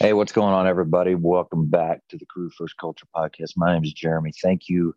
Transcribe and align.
Hey, 0.00 0.12
what's 0.12 0.32
going 0.32 0.52
on, 0.52 0.66
everybody? 0.66 1.14
Welcome 1.14 1.66
back 1.66 2.00
to 2.08 2.18
the 2.18 2.26
Crew 2.26 2.50
First 2.50 2.76
Culture 2.78 3.06
Podcast. 3.14 3.52
My 3.54 3.72
name 3.72 3.84
is 3.84 3.92
Jeremy. 3.92 4.32
Thank 4.42 4.68
you 4.68 4.92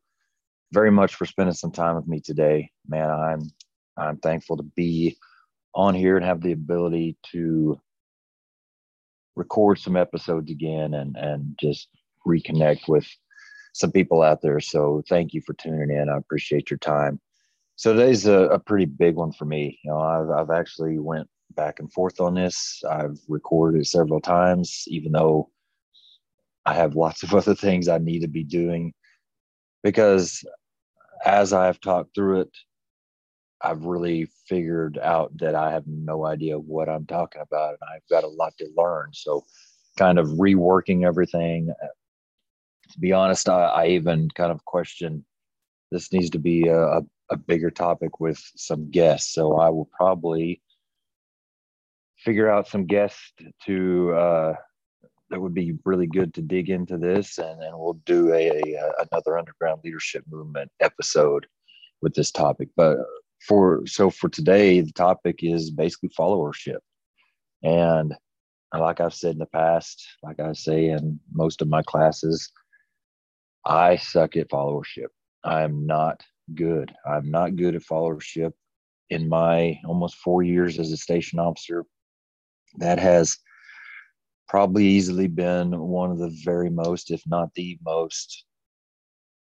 very 0.72 0.90
much 0.90 1.14
for 1.14 1.28
spending 1.28 1.54
some 1.54 1.72
time 1.72 1.96
with 1.96 2.08
me 2.08 2.20
today. 2.20 2.72
Man, 2.88 3.08
I'm 3.08 3.42
I'm 3.96 4.18
thankful 4.18 4.58
to 4.58 4.64
be 4.64 5.16
on 5.76 5.94
here 5.94 6.18
and 6.18 6.26
have 6.26 6.42
the 6.42 6.52
ability 6.52 7.16
to 7.32 7.80
record 9.36 9.78
some 9.78 9.96
episodes 9.96 10.50
again 10.50 10.96
and 10.96 11.16
and 11.16 11.56
just 11.62 11.90
reconnect 12.26 12.88
with 12.88 13.08
some 13.74 13.92
people 13.92 14.24
out 14.24 14.42
there. 14.42 14.60
So 14.60 15.04
thank 15.08 15.32
you 15.32 15.42
for 15.46 15.54
tuning 15.54 15.96
in. 15.96 16.10
I 16.10 16.18
appreciate 16.18 16.72
your 16.72 16.80
time. 16.80 17.22
So 17.76 17.94
today's 17.94 18.26
a, 18.26 18.48
a 18.48 18.58
pretty 18.58 18.86
big 18.86 19.14
one 19.14 19.32
for 19.32 19.46
me. 19.46 19.80
You 19.84 19.92
know, 19.92 20.00
I've 20.00 20.32
I've 20.32 20.50
actually 20.50 20.98
went 20.98 21.30
back 21.56 21.80
and 21.80 21.92
forth 21.92 22.20
on 22.20 22.36
this. 22.36 22.82
I've 22.90 23.20
recorded 23.28 23.82
it 23.82 23.88
several 23.88 24.22
times, 24.22 24.84
even 24.88 25.12
though 25.12 25.50
I 26.66 26.74
have 26.74 26.96
lots 26.96 27.24
of 27.24 27.34
other 27.34 27.56
things 27.56 27.88
I 27.88 27.98
need 27.98 28.20
to 28.22 28.28
be 28.28 28.44
doing. 28.44 28.94
Because 29.84 30.44
as 31.26 31.54
I've 31.54 31.80
talked 31.80 32.14
through 32.16 32.42
it, 32.42 32.58
I've 33.62 33.86
really 33.86 34.30
figured 34.48 35.00
out 35.02 35.36
that 35.40 35.56
I 35.56 35.72
have 35.72 35.88
no 35.88 36.26
idea 36.26 36.60
what 36.60 36.90
I'm 36.90 37.06
talking 37.06 37.42
about, 37.42 37.70
and 37.70 37.90
I've 37.94 38.08
got 38.10 38.24
a 38.24 38.28
lot 38.28 38.54
to 38.60 38.68
learn. 38.78 39.10
So, 39.14 39.46
kind 39.98 40.20
of 40.20 40.28
reworking 40.28 41.06
everything. 41.06 41.74
To 42.92 43.00
be 43.00 43.12
honest, 43.14 43.50
I, 43.50 43.64
I 43.64 43.88
even 43.88 44.30
kind 44.36 44.52
of 44.52 44.64
question 44.66 45.26
this 45.92 46.14
needs 46.14 46.30
to 46.32 46.40
be 46.40 46.68
a, 46.68 47.02
a 47.32 47.38
bigger 47.38 47.72
topic 47.72 48.20
with 48.20 48.40
some 48.56 48.92
guests. 48.92 49.34
So, 49.34 49.58
I 49.58 49.70
will 49.70 49.90
probably 49.98 50.62
figure 52.28 52.50
out 52.50 52.68
some 52.68 52.86
guests 52.86 53.32
to 53.66 54.12
uh, 54.12 54.54
that 55.30 55.40
would 55.40 55.54
be 55.54 55.78
really 55.86 56.08
good 56.08 56.34
to 56.34 56.42
dig 56.42 56.70
into 56.70 56.98
this, 56.98 57.38
and 57.38 57.62
then 57.62 57.72
we'll 57.74 58.02
do 58.06 58.34
a, 58.34 58.50
a 58.50 58.92
another 59.10 59.38
underground 59.38 59.80
leadership 59.86 60.26
movement 60.30 60.70
episode 60.82 61.48
with 62.02 62.14
this 62.16 62.30
topic. 62.30 62.68
But 62.76 62.98
for 63.48 63.84
so 63.86 64.10
for 64.10 64.28
today, 64.28 64.82
the 64.82 64.92
topic 64.92 65.38
is 65.40 65.72
basically 65.72 66.10
followership, 66.10 66.80
and 67.64 68.14
like 68.78 69.00
I've 69.00 69.14
said 69.14 69.32
in 69.32 69.40
the 69.40 69.46
past, 69.46 70.06
like 70.22 70.42
I 70.42 70.52
say 70.52 70.90
in 70.90 71.22
most 71.32 71.62
of 71.62 71.70
my 71.70 71.82
classes, 71.82 72.52
I 73.66 73.96
suck 73.96 74.36
at 74.36 74.50
followership. 74.50 75.12
I'm 75.46 75.88
not 75.88 76.22
good. 76.56 76.94
I'm 77.10 77.32
not 77.32 77.56
good 77.56 77.76
at 77.76 77.84
followership. 77.84 78.52
In 79.10 79.30
my 79.30 79.80
almost 79.86 80.16
four 80.16 80.44
years 80.44 80.78
as 80.78 80.92
a 80.92 80.98
station 80.98 81.40
officer, 81.40 81.86
that 82.78 83.00
has 83.00 83.38
probably 84.48 84.86
easily 84.86 85.28
been 85.28 85.78
one 85.78 86.12
of 86.12 86.20
the 86.20 86.36
very 86.44 86.70
most, 86.70 87.12
if 87.12 87.22
not 87.28 87.54
the 87.56 87.78
most, 87.84 88.46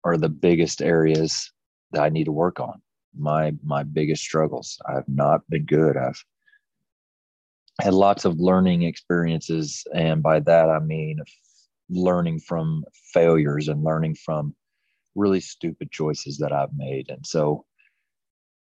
or 0.04 0.18
the 0.18 0.30
biggest 0.30 0.82
areas 0.82 1.52
that 1.92 2.04
I 2.04 2.10
need 2.10 2.26
to 2.26 2.32
work 2.32 2.60
on. 2.60 2.82
My 3.18 3.54
my 3.64 3.84
biggest 3.84 4.24
struggles. 4.24 4.80
I've 4.88 5.08
not 5.08 5.42
been 5.50 5.66
good. 5.66 5.98
I've 5.98 6.24
had 7.82 7.94
lots 7.94 8.26
of 8.26 8.40
learning 8.40 8.84
experiences, 8.84 9.84
and 9.94 10.24
by 10.24 10.40
that 10.42 10.70
I 10.70 10.80
mean 10.80 11.20
learning 11.90 12.40
from 12.40 12.84
failures 13.14 13.68
and 13.68 13.84
learning 13.84 14.16
from 14.16 14.56
really 15.16 15.40
stupid 15.40 15.92
choices 15.92 16.38
that 16.40 16.52
I've 16.52 16.74
made. 16.76 17.10
And 17.10 17.26
so, 17.26 17.66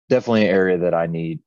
definitely 0.09 0.47
an 0.47 0.55
area 0.55 0.77
that 0.79 0.93
I 0.95 1.05
need 1.05 1.39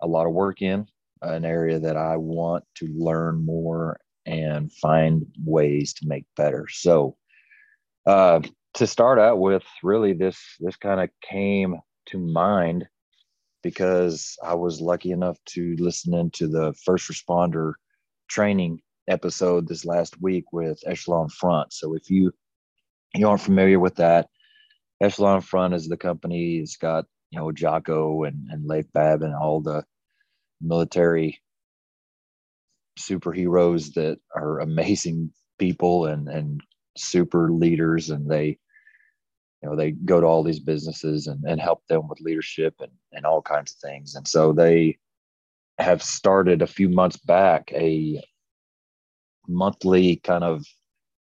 a 0.00 0.06
lot 0.06 0.26
of 0.26 0.32
work 0.32 0.62
in 0.62 0.86
an 1.22 1.44
area 1.44 1.78
that 1.78 1.96
I 1.96 2.16
want 2.16 2.64
to 2.76 2.86
learn 2.86 3.44
more 3.44 4.00
and 4.26 4.72
find 4.72 5.26
ways 5.44 5.94
to 5.94 6.06
make 6.06 6.26
better. 6.36 6.66
So, 6.70 7.16
uh, 8.06 8.40
to 8.74 8.86
start 8.86 9.18
out 9.18 9.38
with, 9.38 9.64
really, 9.82 10.12
this 10.12 10.38
this 10.60 10.76
kind 10.76 11.00
of 11.00 11.10
came 11.22 11.76
to 12.06 12.18
mind 12.18 12.86
because 13.62 14.36
I 14.42 14.54
was 14.54 14.80
lucky 14.80 15.10
enough 15.10 15.38
to 15.50 15.76
listen 15.78 16.14
into 16.14 16.46
the 16.46 16.74
first 16.84 17.10
responder 17.10 17.72
training 18.28 18.80
episode 19.08 19.66
this 19.66 19.84
last 19.84 20.20
week 20.20 20.52
with 20.52 20.78
Echelon 20.86 21.28
Front. 21.30 21.72
So, 21.72 21.94
if 21.94 22.10
you 22.10 22.32
you 23.14 23.28
aren't 23.28 23.40
familiar 23.40 23.80
with 23.80 23.96
that, 23.96 24.28
Echelon 25.00 25.40
Front 25.40 25.74
is 25.74 25.88
the 25.88 25.96
company. 25.96 26.58
It's 26.58 26.76
got 26.76 27.06
you 27.30 27.38
know 27.38 27.50
Jocko 27.52 28.24
and 28.24 28.46
and 28.50 28.66
Leif 28.66 28.92
Babin 28.92 29.28
and 29.28 29.36
all 29.36 29.60
the 29.60 29.84
military 30.60 31.40
superheroes 32.98 33.94
that 33.94 34.18
are 34.34 34.60
amazing 34.60 35.30
people 35.58 36.06
and 36.06 36.28
and 36.28 36.60
super 36.96 37.50
leaders 37.52 38.10
and 38.10 38.28
they 38.28 38.58
you 39.62 39.68
know 39.68 39.76
they 39.76 39.92
go 39.92 40.20
to 40.20 40.26
all 40.26 40.42
these 40.42 40.60
businesses 40.60 41.26
and, 41.26 41.42
and 41.44 41.60
help 41.60 41.84
them 41.88 42.08
with 42.08 42.20
leadership 42.20 42.74
and, 42.80 42.92
and 43.12 43.24
all 43.26 43.42
kinds 43.42 43.72
of 43.72 43.78
things. 43.78 44.14
And 44.14 44.26
so 44.26 44.52
they 44.52 44.98
have 45.78 46.02
started 46.02 46.62
a 46.62 46.66
few 46.66 46.88
months 46.88 47.16
back 47.16 47.70
a 47.72 48.22
monthly 49.48 50.16
kind 50.16 50.44
of 50.44 50.64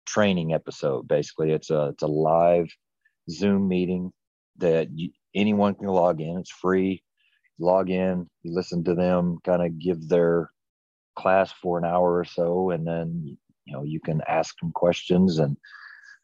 training 0.06 0.53
episode 0.53 1.08
basically. 1.08 1.53
It's 1.53 1.70
a 1.70 1.88
it's 1.88 2.03
a 2.03 2.08
live 2.08 2.68
zoom 3.30 3.68
meeting 3.68 4.12
that 4.58 4.91
you, 4.91 5.10
anyone 5.34 5.74
can 5.74 5.88
log 5.88 6.20
in. 6.20 6.38
It's 6.38 6.50
free 6.50 7.03
log 7.59 7.91
in, 7.91 8.28
you 8.43 8.55
listen 8.55 8.84
to 8.84 8.94
them 8.94 9.39
kind 9.44 9.62
of 9.62 9.78
give 9.78 10.09
their 10.09 10.50
class 11.17 11.53
for 11.53 11.78
an 11.78 11.84
hour 11.84 12.19
or 12.19 12.25
so, 12.25 12.71
and 12.71 12.87
then 12.87 13.37
you 13.65 13.72
know 13.72 13.83
you 13.83 14.00
can 14.00 14.21
ask 14.28 14.59
them 14.61 14.72
questions 14.72 15.39
and 15.39 15.56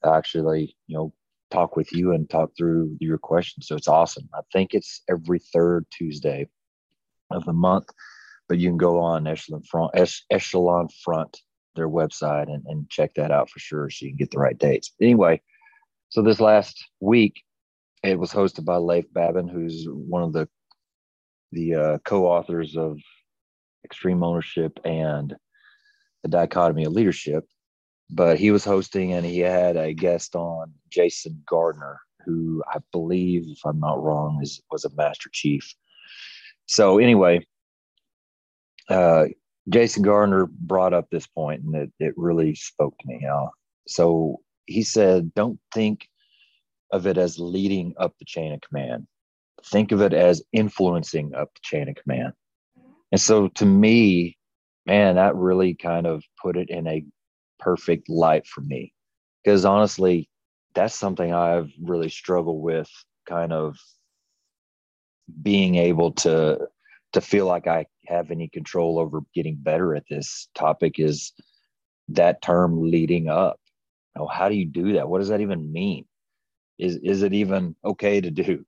actually 0.05 0.77
you 0.87 0.97
know 0.97 1.13
talk 1.51 1.77
with 1.77 1.93
you 1.93 2.13
and 2.13 2.29
talk 2.31 2.51
through 2.57 2.97
your 3.01 3.19
questions. 3.19 3.69
So 3.69 3.77
it's 3.77 3.89
awesome. 3.89 4.29
I 4.35 4.41
think 4.53 4.73
it's 4.73 5.03
every 5.09 5.39
third 5.39 5.87
Tuesday 5.91 6.49
of 7.31 7.45
the 7.45 7.53
month, 7.53 7.87
but 8.49 8.59
you 8.59 8.69
can 8.69 8.79
go 8.79 9.01
on 9.01 9.27
Echelon 9.27 9.63
Front, 9.63 9.93
Echelon 10.31 10.89
Front, 11.05 11.39
their 11.77 11.89
website, 11.89 12.53
and, 12.53 12.65
and 12.67 12.89
check 12.91 13.15
that 13.15 13.31
out 13.31 13.51
for 13.51 13.59
sure, 13.59 13.91
so 13.91 14.05
you 14.05 14.13
can 14.13 14.17
get 14.17 14.31
the 14.31 14.39
right 14.39 14.59
dates. 14.59 14.93
Anyway, 15.01 15.41
so 16.09 16.23
this 16.23 16.41
last 16.41 16.85
week, 17.01 17.43
it 18.03 18.19
was 18.19 18.33
hosted 18.33 18.65
by 18.65 18.77
Leif 18.77 19.11
Babin, 19.13 19.49
who's 19.49 19.87
one 19.89 20.23
of 20.23 20.33
the 20.33 20.49
the 21.53 21.75
uh, 21.75 21.99
co-authors 22.05 22.77
of 22.77 22.99
Extreme 23.85 24.25
Ownership 24.25 24.79
and 24.85 25.37
the 26.23 26.29
Dichotomy 26.29 26.85
of 26.85 26.93
Leadership. 26.93 27.45
But 28.11 28.39
he 28.39 28.51
was 28.51 28.65
hosting, 28.65 29.13
and 29.13 29.25
he 29.25 29.39
had 29.39 29.77
a 29.77 29.95
guest 29.95 30.35
on, 30.35 30.73
Jason 30.91 31.43
Gardner, 31.49 31.99
who 32.27 32.63
I 32.69 32.79
believe, 32.91 33.45
if 33.49 33.65
I'm 33.65 33.81
not 33.81 34.03
wrong, 34.03 34.41
is 34.43 34.61
was 34.71 34.85
a 34.85 34.95
Master 34.95 35.31
Chief. 35.33 35.75
So 36.67 36.99
anyway, 36.99 37.47
uh, 38.89 39.27
Jason 39.69 40.03
Gardner 40.03 40.47
brought 40.47 40.93
up 40.93 41.09
this 41.11 41.27
point, 41.27 41.63
and 41.63 41.75
it, 41.75 41.93
it 41.99 42.15
really 42.17 42.55
spoke 42.55 42.95
to 42.99 43.09
me. 43.09 43.27
So 43.89 44.41
he 44.67 44.83
said, 44.83 45.33
"Don't 45.35 45.59
think 45.73 46.07
of 46.91 47.07
it 47.07 47.17
as 47.17 47.39
leading 47.39 47.95
up 47.99 48.15
the 48.19 48.27
chain 48.27 48.53
of 48.53 48.61
command 48.61 49.07
think 49.67 49.93
of 49.93 50.01
it 50.01 50.13
as 50.13 50.43
influencing 50.53 51.35
up 51.35 51.53
the 51.55 51.61
chain 51.63 51.89
of 51.89 51.97
command. 51.97 52.33
And 53.11 53.21
so 53.21 53.49
to 53.49 53.67
me, 53.67 54.37
man, 54.87 55.17
that 55.17 55.37
really 55.37 55.75
kind 55.75 56.07
of 56.07 56.23
put 56.41 56.57
it 56.57 56.71
in 56.71 56.87
a 56.87 57.05
perfect 57.59 58.09
light 58.09 58.47
for 58.47 58.63
me. 58.63 58.93
Because 59.45 59.65
honestly, 59.65 60.29
that's 60.75 60.95
something 60.95 61.33
I've 61.33 61.71
really 61.81 62.09
struggled 62.09 62.63
with 62.63 62.89
kind 63.29 63.53
of 63.53 63.77
being 65.43 65.77
able 65.77 66.13
to 66.13 66.69
to 67.13 67.21
feel 67.21 67.47
like 67.47 67.67
I 67.67 67.87
have 68.07 68.31
any 68.31 68.49
control 68.49 68.99
over 68.99 69.21
getting 69.35 69.57
better 69.57 69.95
at 69.95 70.05
this 70.09 70.49
topic 70.55 70.99
is 70.99 71.33
that 72.09 72.41
term 72.41 72.91
leading 72.91 73.29
up. 73.29 73.61
Know, 74.17 74.27
how 74.27 74.49
do 74.49 74.55
you 74.55 74.65
do 74.65 74.95
that? 74.95 75.09
What 75.09 75.19
does 75.19 75.29
that 75.29 75.41
even 75.41 75.73
mean? 75.73 76.07
Is 76.79 76.97
is 76.97 77.23
it 77.23 77.33
even 77.33 77.77
okay 77.85 78.21
to 78.21 78.31
do? 78.31 78.65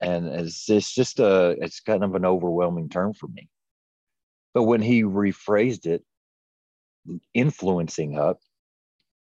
And 0.00 0.26
it's, 0.28 0.68
it's 0.70 0.94
just 0.94 1.20
a 1.20 1.56
it's 1.60 1.80
kind 1.80 2.04
of 2.04 2.14
an 2.14 2.24
overwhelming 2.24 2.88
term 2.88 3.14
for 3.14 3.28
me. 3.28 3.48
But 4.54 4.64
when 4.64 4.82
he 4.82 5.02
rephrased 5.02 5.86
it 5.86 6.04
influencing 7.34 8.18
up 8.18 8.40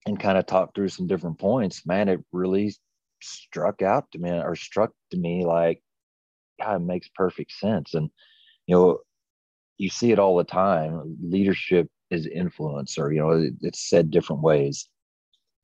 and 0.05 0.19
kind 0.19 0.37
of 0.37 0.45
talked 0.45 0.75
through 0.75 0.89
some 0.89 1.07
different 1.07 1.39
points 1.39 1.83
man 1.83 2.07
it 2.07 2.23
really 2.31 2.71
struck 3.23 3.81
out 3.81 4.05
to 4.11 4.19
me 4.19 4.29
or 4.29 4.55
struck 4.55 4.91
to 5.09 5.17
me 5.17 5.43
like 5.43 5.81
yeah 6.59 6.75
it 6.75 6.79
makes 6.79 7.09
perfect 7.15 7.51
sense. 7.51 7.93
And 7.93 8.09
you 8.67 8.75
know 8.75 8.99
you 9.77 9.89
see 9.89 10.11
it 10.11 10.19
all 10.19 10.37
the 10.37 10.43
time. 10.43 11.17
Leadership 11.21 11.89
is 12.11 12.27
influence 12.27 12.97
or 12.97 13.11
you 13.11 13.19
know 13.19 13.49
it's 13.61 13.89
said 13.89 14.11
different 14.11 14.41
ways. 14.41 14.87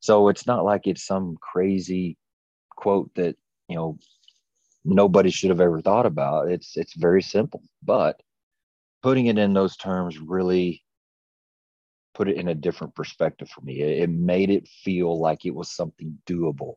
So 0.00 0.28
it's 0.28 0.46
not 0.46 0.64
like 0.64 0.86
it's 0.86 1.06
some 1.06 1.36
crazy 1.40 2.16
quote 2.76 3.10
that 3.14 3.36
you 3.68 3.76
know 3.76 3.98
nobody 4.84 5.30
should 5.30 5.50
have 5.50 5.60
ever 5.60 5.80
thought 5.80 6.06
about. 6.06 6.50
It's 6.50 6.76
it's 6.76 6.94
very 6.94 7.22
simple, 7.22 7.62
but 7.82 8.20
putting 9.02 9.26
it 9.26 9.38
in 9.38 9.54
those 9.54 9.76
terms 9.76 10.18
really 10.18 10.82
put 12.14 12.28
it 12.28 12.36
in 12.36 12.48
a 12.48 12.54
different 12.54 12.94
perspective 12.94 13.48
for 13.48 13.62
me. 13.62 13.80
It, 13.80 14.02
it 14.04 14.10
made 14.10 14.50
it 14.50 14.68
feel 14.68 15.18
like 15.18 15.44
it 15.44 15.54
was 15.54 15.70
something 15.70 16.18
doable. 16.28 16.74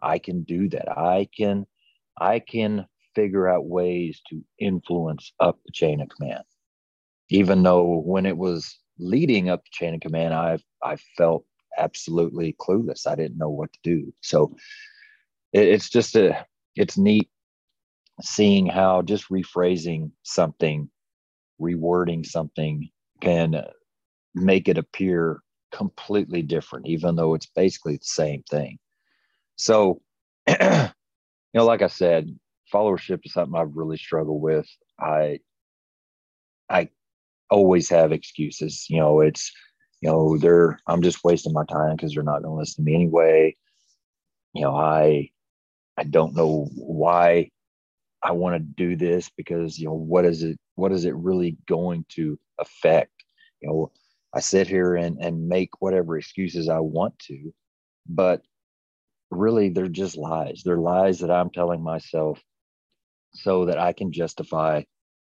I 0.00 0.18
can 0.18 0.42
do 0.42 0.68
that. 0.70 0.90
I 0.98 1.28
can 1.36 1.66
I 2.18 2.38
can 2.40 2.86
figure 3.14 3.48
out 3.48 3.66
ways 3.66 4.20
to 4.30 4.44
influence 4.58 5.32
up 5.40 5.58
the 5.64 5.72
chain 5.72 6.00
of 6.00 6.08
command. 6.08 6.44
Even 7.30 7.62
though 7.62 8.00
when 8.04 8.26
it 8.26 8.36
was 8.36 8.78
leading 8.98 9.48
up 9.48 9.64
the 9.64 9.70
chain 9.72 9.94
of 9.94 10.00
command, 10.00 10.34
I 10.34 10.58
I 10.82 10.96
felt 11.16 11.44
absolutely 11.78 12.54
clueless. 12.60 13.06
I 13.06 13.14
didn't 13.14 13.38
know 13.38 13.50
what 13.50 13.72
to 13.72 13.78
do. 13.82 14.12
So 14.22 14.54
it, 15.52 15.68
it's 15.68 15.88
just 15.88 16.16
a 16.16 16.46
it's 16.76 16.98
neat 16.98 17.30
seeing 18.22 18.66
how 18.66 19.02
just 19.02 19.28
rephrasing 19.30 20.10
something, 20.22 20.88
rewording 21.60 22.24
something 22.24 22.88
can 23.20 23.62
make 24.34 24.68
it 24.68 24.78
appear 24.78 25.40
completely 25.72 26.42
different, 26.42 26.86
even 26.86 27.16
though 27.16 27.34
it's 27.34 27.46
basically 27.46 27.96
the 27.96 28.04
same 28.04 28.42
thing. 28.50 28.78
So, 29.56 30.00
you 30.48 30.56
know, 31.54 31.64
like 31.64 31.82
I 31.82 31.88
said, 31.88 32.34
followership 32.72 33.20
is 33.24 33.32
something 33.32 33.58
I've 33.58 33.76
really 33.76 33.96
struggled 33.96 34.42
with. 34.42 34.66
I, 35.00 35.40
I 36.68 36.88
always 37.50 37.88
have 37.90 38.12
excuses. 38.12 38.86
You 38.88 38.98
know, 38.98 39.20
it's, 39.20 39.52
you 40.00 40.10
know, 40.10 40.36
they're, 40.38 40.78
I'm 40.86 41.02
just 41.02 41.24
wasting 41.24 41.52
my 41.52 41.64
time 41.64 41.96
because 41.96 42.14
they're 42.14 42.22
not 42.22 42.42
going 42.42 42.54
to 42.54 42.58
listen 42.60 42.84
to 42.84 42.90
me 42.90 42.94
anyway. 42.94 43.56
You 44.54 44.62
know, 44.62 44.76
I, 44.76 45.30
I 45.98 46.04
don't 46.04 46.34
know 46.34 46.68
why 46.74 47.50
I 48.22 48.32
want 48.32 48.54
to 48.54 48.58
do 48.60 48.96
this 48.96 49.30
because, 49.36 49.78
you 49.78 49.86
know, 49.86 49.94
what 49.94 50.24
is 50.24 50.42
it, 50.42 50.58
what 50.74 50.92
is 50.92 51.04
it 51.04 51.14
really 51.14 51.56
going 51.68 52.04
to 52.10 52.38
affect? 52.58 53.12
You 53.60 53.68
know, 53.68 53.92
I 54.34 54.40
sit 54.40 54.66
here 54.66 54.96
and, 54.96 55.18
and 55.20 55.48
make 55.48 55.70
whatever 55.80 56.18
excuses 56.18 56.68
I 56.68 56.78
want 56.78 57.18
to, 57.20 57.52
but 58.08 58.42
really 59.30 59.68
they're 59.68 59.88
just 59.88 60.16
lies. 60.16 60.62
They're 60.64 60.76
lies 60.78 61.18
that 61.20 61.30
I'm 61.30 61.50
telling 61.50 61.82
myself 61.82 62.40
so 63.32 63.66
that 63.66 63.78
I 63.78 63.92
can 63.92 64.12
justify 64.12 64.82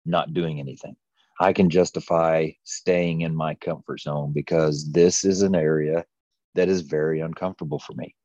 not 0.06 0.34
doing 0.34 0.60
anything. 0.60 0.96
I 1.40 1.54
can 1.54 1.70
justify 1.70 2.50
staying 2.64 3.22
in 3.22 3.36
my 3.36 3.56
comfort 3.56 4.02
zone 4.02 4.34
because 4.34 4.92
this 4.92 5.24
is 5.24 5.42
an 5.42 5.56
area 5.56 6.04
that 6.56 6.68
is 6.68 6.82
very 6.82 7.22
uncomfortable 7.22 7.80
for 7.80 7.94
me. 7.94 8.16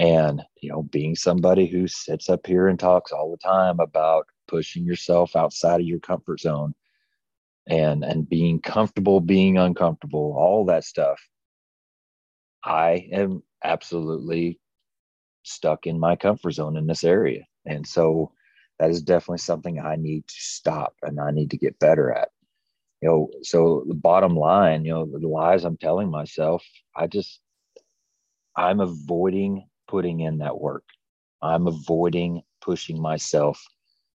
And, 0.00 0.42
you 0.62 0.70
know, 0.70 0.82
being 0.84 1.14
somebody 1.14 1.66
who 1.66 1.86
sits 1.86 2.28
up 2.30 2.46
here 2.46 2.68
and 2.68 2.80
talks 2.80 3.12
all 3.12 3.30
the 3.30 3.36
time 3.36 3.80
about 3.80 4.26
pushing 4.48 4.84
yourself 4.84 5.36
outside 5.36 5.80
of 5.80 5.86
your 5.86 6.00
comfort 6.00 6.40
zone 6.40 6.74
and 7.68 8.02
and 8.04 8.28
being 8.28 8.60
comfortable 8.60 9.20
being 9.20 9.58
uncomfortable 9.58 10.34
all 10.36 10.64
that 10.64 10.84
stuff 10.84 11.20
i 12.64 13.06
am 13.12 13.42
absolutely 13.64 14.58
stuck 15.42 15.86
in 15.86 15.98
my 15.98 16.16
comfort 16.16 16.52
zone 16.52 16.76
in 16.76 16.86
this 16.86 17.04
area. 17.04 17.44
And 17.66 17.86
so 17.86 18.32
that 18.78 18.90
is 18.90 19.02
definitely 19.02 19.38
something 19.38 19.78
i 19.80 19.96
need 19.96 20.26
to 20.26 20.34
stop 20.38 20.94
and 21.02 21.20
i 21.20 21.30
need 21.30 21.50
to 21.50 21.58
get 21.58 21.78
better 21.78 22.12
at. 22.12 22.30
You 23.02 23.08
know 23.08 23.30
so 23.42 23.84
the 23.88 23.94
bottom 23.94 24.36
line 24.36 24.84
you 24.84 24.92
know 24.92 25.06
the 25.06 25.26
lies 25.28 25.64
i'm 25.64 25.76
telling 25.78 26.10
myself 26.10 26.64
i 26.96 27.06
just 27.06 27.40
i'm 28.56 28.80
avoiding 28.80 29.66
putting 29.90 30.20
in 30.20 30.38
that 30.38 30.60
work 30.60 30.84
i'm 31.42 31.66
avoiding 31.66 32.42
pushing 32.60 33.00
myself 33.00 33.62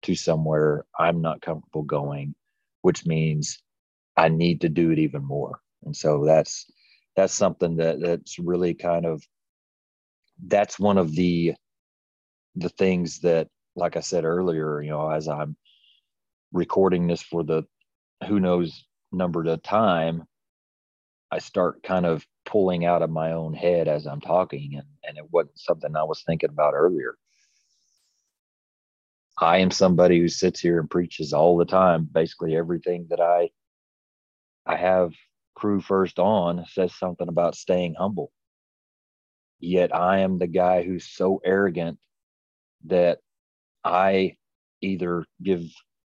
to 0.03 0.15
somewhere 0.15 0.85
i'm 0.99 1.21
not 1.21 1.41
comfortable 1.41 1.83
going 1.83 2.35
which 2.83 3.07
means 3.07 3.63
I 4.17 4.29
need 4.29 4.61
to 4.63 4.69
do 4.69 4.91
it 4.91 4.99
even 4.99 5.25
more. 5.25 5.61
And 5.85 5.97
so 5.97 6.25
that's 6.25 6.71
that's 7.17 7.35
something 7.35 7.77
that 7.77 8.01
that's 8.01 8.39
really 8.39 8.75
kind 8.75 9.07
of 9.07 9.23
that's 10.47 10.79
one 10.79 10.99
of 10.99 11.15
the 11.15 11.55
the 12.57 12.69
things 12.71 13.21
that 13.21 13.49
like 13.77 13.97
I 13.97 14.01
said 14.01 14.25
earlier, 14.25 14.83
you 14.83 14.91
know, 14.91 15.11
as 15.11 15.29
I'm 15.29 15.57
recording 16.53 17.07
this 17.07 17.23
for 17.23 17.45
the 17.45 17.65
who 18.27 18.41
knows 18.41 18.85
number 19.13 19.45
of 19.45 19.63
time, 19.63 20.25
I 21.31 21.39
start 21.39 21.83
kind 21.83 22.05
of 22.07 22.27
pulling 22.51 22.85
out 22.85 23.03
of 23.03 23.11
my 23.11 23.33
own 23.33 23.55
head 23.55 23.89
as 23.89 24.07
I'm 24.07 24.21
talking 24.21 24.75
and, 24.75 24.87
and 25.05 25.17
it 25.19 25.31
wasn't 25.31 25.59
something 25.59 25.95
I 25.97 26.03
was 26.03 26.23
thinking 26.23 26.51
about 26.51 26.75
earlier. 26.75 27.15
I 29.41 29.59
am 29.59 29.71
somebody 29.71 30.19
who 30.19 30.29
sits 30.29 30.61
here 30.61 30.81
and 30.81 30.91
preaches 30.91 31.33
all 31.33 31.57
the 31.57 31.65
time. 31.65 32.09
Basically, 32.13 32.57
everything 32.57 33.07
that 33.11 33.21
I 33.21 33.51
I 34.67 34.77
have 34.77 35.13
crew 35.55 35.81
first 35.81 36.19
on 36.19 36.67
says 36.67 36.95
something 36.95 37.29
about 37.29 37.55
staying 37.55 37.95
humble. 37.95 38.33
Yet 39.61 39.95
I 39.95 40.21
am 40.21 40.39
the 40.39 40.47
guy 40.47 40.83
who's 40.83 41.07
so 41.07 41.41
arrogant 41.45 41.99
that 42.87 43.19
I 43.85 44.37
either 44.83 45.25
give 45.43 45.65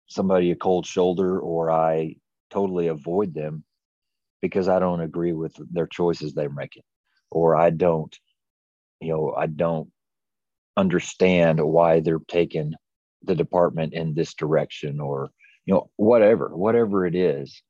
somebody 0.08 0.52
a 0.52 0.56
cold 0.56 0.86
shoulder 0.86 1.40
or 1.40 1.72
I 1.72 2.16
totally 2.50 2.88
avoid 2.88 3.34
them 3.34 3.64
because 4.42 4.68
I 4.68 4.80
don't 4.80 5.02
agree 5.02 5.34
with 5.34 5.56
their 5.72 5.88
choices 5.88 6.34
they're 6.34 6.50
making, 6.50 6.84
or 7.32 7.56
I 7.56 7.70
don't, 7.72 8.16
you 9.02 9.10
know, 9.10 9.34
I 9.38 9.48
don't 9.48 9.90
understand 10.78 11.62
why 11.62 12.00
they're 12.00 12.20
taking 12.28 12.74
the 13.24 13.36
department 13.36 13.94
in 13.94 14.14
this 14.14 14.34
direction 14.34 15.00
or 15.00 15.30
you 15.66 15.74
know 15.74 15.90
whatever 15.98 16.56
whatever 16.56 17.06
it 17.06 17.16
is. 17.16 17.62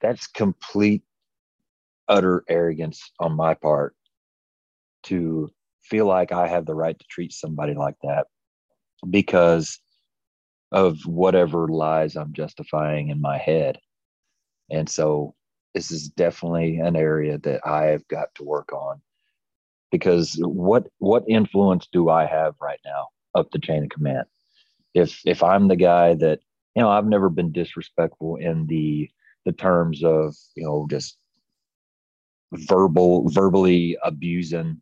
That's 0.00 0.26
complete 0.26 1.02
utter 2.08 2.44
arrogance 2.48 3.10
on 3.20 3.34
my 3.36 3.54
part 3.54 3.94
to 5.04 5.50
feel 5.82 6.06
like 6.06 6.32
i 6.32 6.46
have 6.48 6.66
the 6.66 6.74
right 6.74 6.98
to 6.98 7.04
treat 7.08 7.32
somebody 7.32 7.74
like 7.74 7.96
that 8.02 8.26
because 9.10 9.80
of 10.72 10.98
whatever 11.06 11.68
lies 11.68 12.16
i'm 12.16 12.32
justifying 12.32 13.08
in 13.08 13.20
my 13.20 13.38
head. 13.38 13.78
And 14.70 14.88
so 14.88 15.35
this 15.76 15.92
is 15.92 16.08
definitely 16.08 16.78
an 16.78 16.96
area 16.96 17.38
that 17.38 17.60
i 17.66 17.84
have 17.84 18.08
got 18.08 18.34
to 18.34 18.42
work 18.42 18.72
on 18.72 19.00
because 19.92 20.36
what 20.40 20.88
what 20.98 21.22
influence 21.28 21.86
do 21.92 22.08
i 22.08 22.26
have 22.26 22.54
right 22.60 22.80
now 22.84 23.08
up 23.36 23.50
the 23.52 23.58
chain 23.58 23.84
of 23.84 23.90
command. 23.90 24.24
If 24.94 25.20
if 25.24 25.42
I'm 25.42 25.68
the 25.68 25.76
guy 25.76 26.14
that 26.14 26.40
you 26.74 26.82
know, 26.82 26.90
I've 26.90 27.06
never 27.06 27.28
been 27.28 27.52
disrespectful 27.52 28.36
in 28.36 28.66
the 28.66 29.08
the 29.44 29.52
terms 29.52 30.02
of 30.02 30.34
you 30.56 30.64
know 30.64 30.86
just 30.90 31.18
verbal 32.52 33.28
verbally 33.28 33.96
abusing 34.02 34.80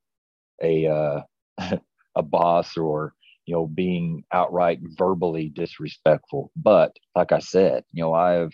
a 0.62 0.86
uh, 0.86 1.20
a 2.16 2.22
boss 2.22 2.76
or 2.76 3.14
you 3.46 3.54
know 3.54 3.66
being 3.66 4.24
outright 4.32 4.78
verbally 4.96 5.48
disrespectful. 5.50 6.52
But 6.56 6.96
like 7.16 7.32
I 7.32 7.40
said, 7.40 7.84
you 7.92 8.02
know 8.02 8.14
I've 8.14 8.52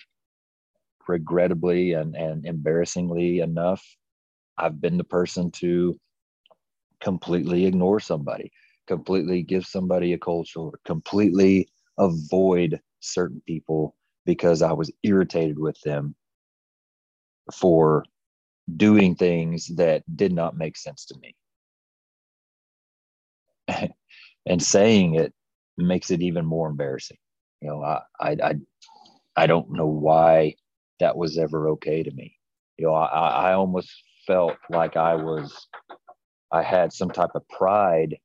regrettably 1.08 1.92
and 1.94 2.14
and 2.16 2.46
embarrassingly 2.46 3.40
enough, 3.40 3.84
I've 4.58 4.80
been 4.80 4.96
the 4.98 5.04
person 5.04 5.50
to 5.52 5.98
completely 7.00 7.66
ignore 7.66 8.00
somebody 8.00 8.52
completely 8.90 9.42
give 9.44 9.64
somebody 9.64 10.12
a 10.12 10.18
cold 10.18 10.48
shoulder, 10.48 10.80
completely 10.84 11.68
avoid 11.96 12.80
certain 12.98 13.40
people 13.46 13.94
because 14.26 14.62
I 14.62 14.72
was 14.72 14.90
irritated 15.04 15.60
with 15.60 15.80
them 15.82 16.16
for 17.54 18.04
doing 18.76 19.14
things 19.14 19.68
that 19.76 20.02
did 20.16 20.32
not 20.32 20.56
make 20.56 20.76
sense 20.76 21.04
to 21.06 21.14
me. 21.20 21.36
and 24.46 24.60
saying 24.60 25.14
it 25.14 25.32
makes 25.78 26.10
it 26.10 26.20
even 26.20 26.44
more 26.44 26.68
embarrassing. 26.68 27.18
You 27.62 27.68
know, 27.68 27.82
I, 27.84 28.00
I, 28.20 28.30
I, 28.42 28.54
I 29.36 29.46
don't 29.46 29.70
know 29.70 29.86
why 29.86 30.56
that 31.00 31.16
was 31.16 31.38
ever 31.38 31.68
okay 31.70 32.02
to 32.02 32.10
me. 32.12 32.36
You 32.78 32.86
know, 32.86 32.94
I, 32.94 33.50
I 33.50 33.52
almost 33.54 33.90
felt 34.26 34.56
like 34.70 34.96
I 34.96 35.14
was, 35.14 35.66
I 36.52 36.62
had 36.62 36.92
some 36.92 37.10
type 37.10 37.30
of 37.34 37.48
pride 37.48 38.16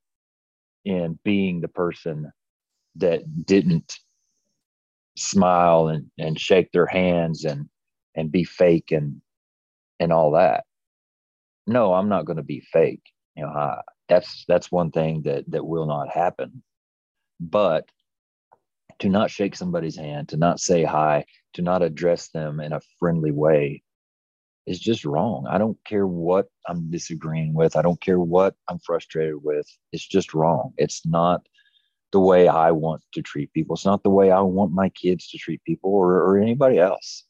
in 0.85 1.19
being 1.23 1.61
the 1.61 1.67
person 1.67 2.31
that 2.97 3.45
didn't 3.45 3.97
smile 5.17 5.87
and, 5.87 6.09
and 6.17 6.39
shake 6.39 6.71
their 6.71 6.85
hands 6.85 7.45
and 7.45 7.67
and 8.15 8.31
be 8.31 8.43
fake 8.43 8.91
and 8.91 9.21
and 9.99 10.11
all 10.11 10.31
that. 10.31 10.65
No 11.67 11.93
i'm 11.93 12.09
not 12.09 12.25
going 12.25 12.37
to 12.37 12.43
be 12.43 12.61
fake. 12.71 13.03
You 13.35 13.43
know 13.43 13.49
I, 13.49 13.81
that's 14.09 14.45
that's 14.47 14.71
one 14.71 14.91
thing 14.91 15.23
that 15.23 15.49
that 15.49 15.65
will 15.65 15.85
not 15.85 16.09
happen. 16.09 16.63
But 17.39 17.89
to 18.99 19.09
not 19.09 19.29
shake 19.29 19.55
somebody's 19.55 19.97
hand 19.97 20.29
to 20.29 20.37
not 20.37 20.59
say 20.59 20.83
hi 20.83 21.25
to 21.53 21.61
not 21.61 21.81
address 21.81 22.29
them 22.29 22.59
in 22.59 22.73
a 22.73 22.81
friendly 22.99 23.31
way 23.31 23.81
is 24.65 24.79
just 24.79 25.05
wrong. 25.05 25.45
I 25.49 25.57
don't 25.57 25.77
care 25.85 26.07
what 26.07 26.47
I'm 26.67 26.89
disagreeing 26.89 27.53
with. 27.53 27.75
I 27.75 27.81
don't 27.81 28.01
care 28.01 28.19
what 28.19 28.55
I'm 28.67 28.79
frustrated 28.79 29.43
with. 29.43 29.67
It's 29.91 30.07
just 30.07 30.33
wrong. 30.33 30.73
It's 30.77 31.05
not 31.05 31.45
the 32.11 32.19
way 32.19 32.47
I 32.47 32.71
want 32.71 33.01
to 33.13 33.21
treat 33.21 33.53
people. 33.53 33.75
It's 33.75 33.85
not 33.85 34.03
the 34.03 34.09
way 34.09 34.31
I 34.31 34.41
want 34.41 34.71
my 34.71 34.89
kids 34.89 35.29
to 35.29 35.37
treat 35.37 35.63
people 35.65 35.91
or, 35.91 36.21
or 36.21 36.37
anybody 36.39 36.79
else. 36.79 37.23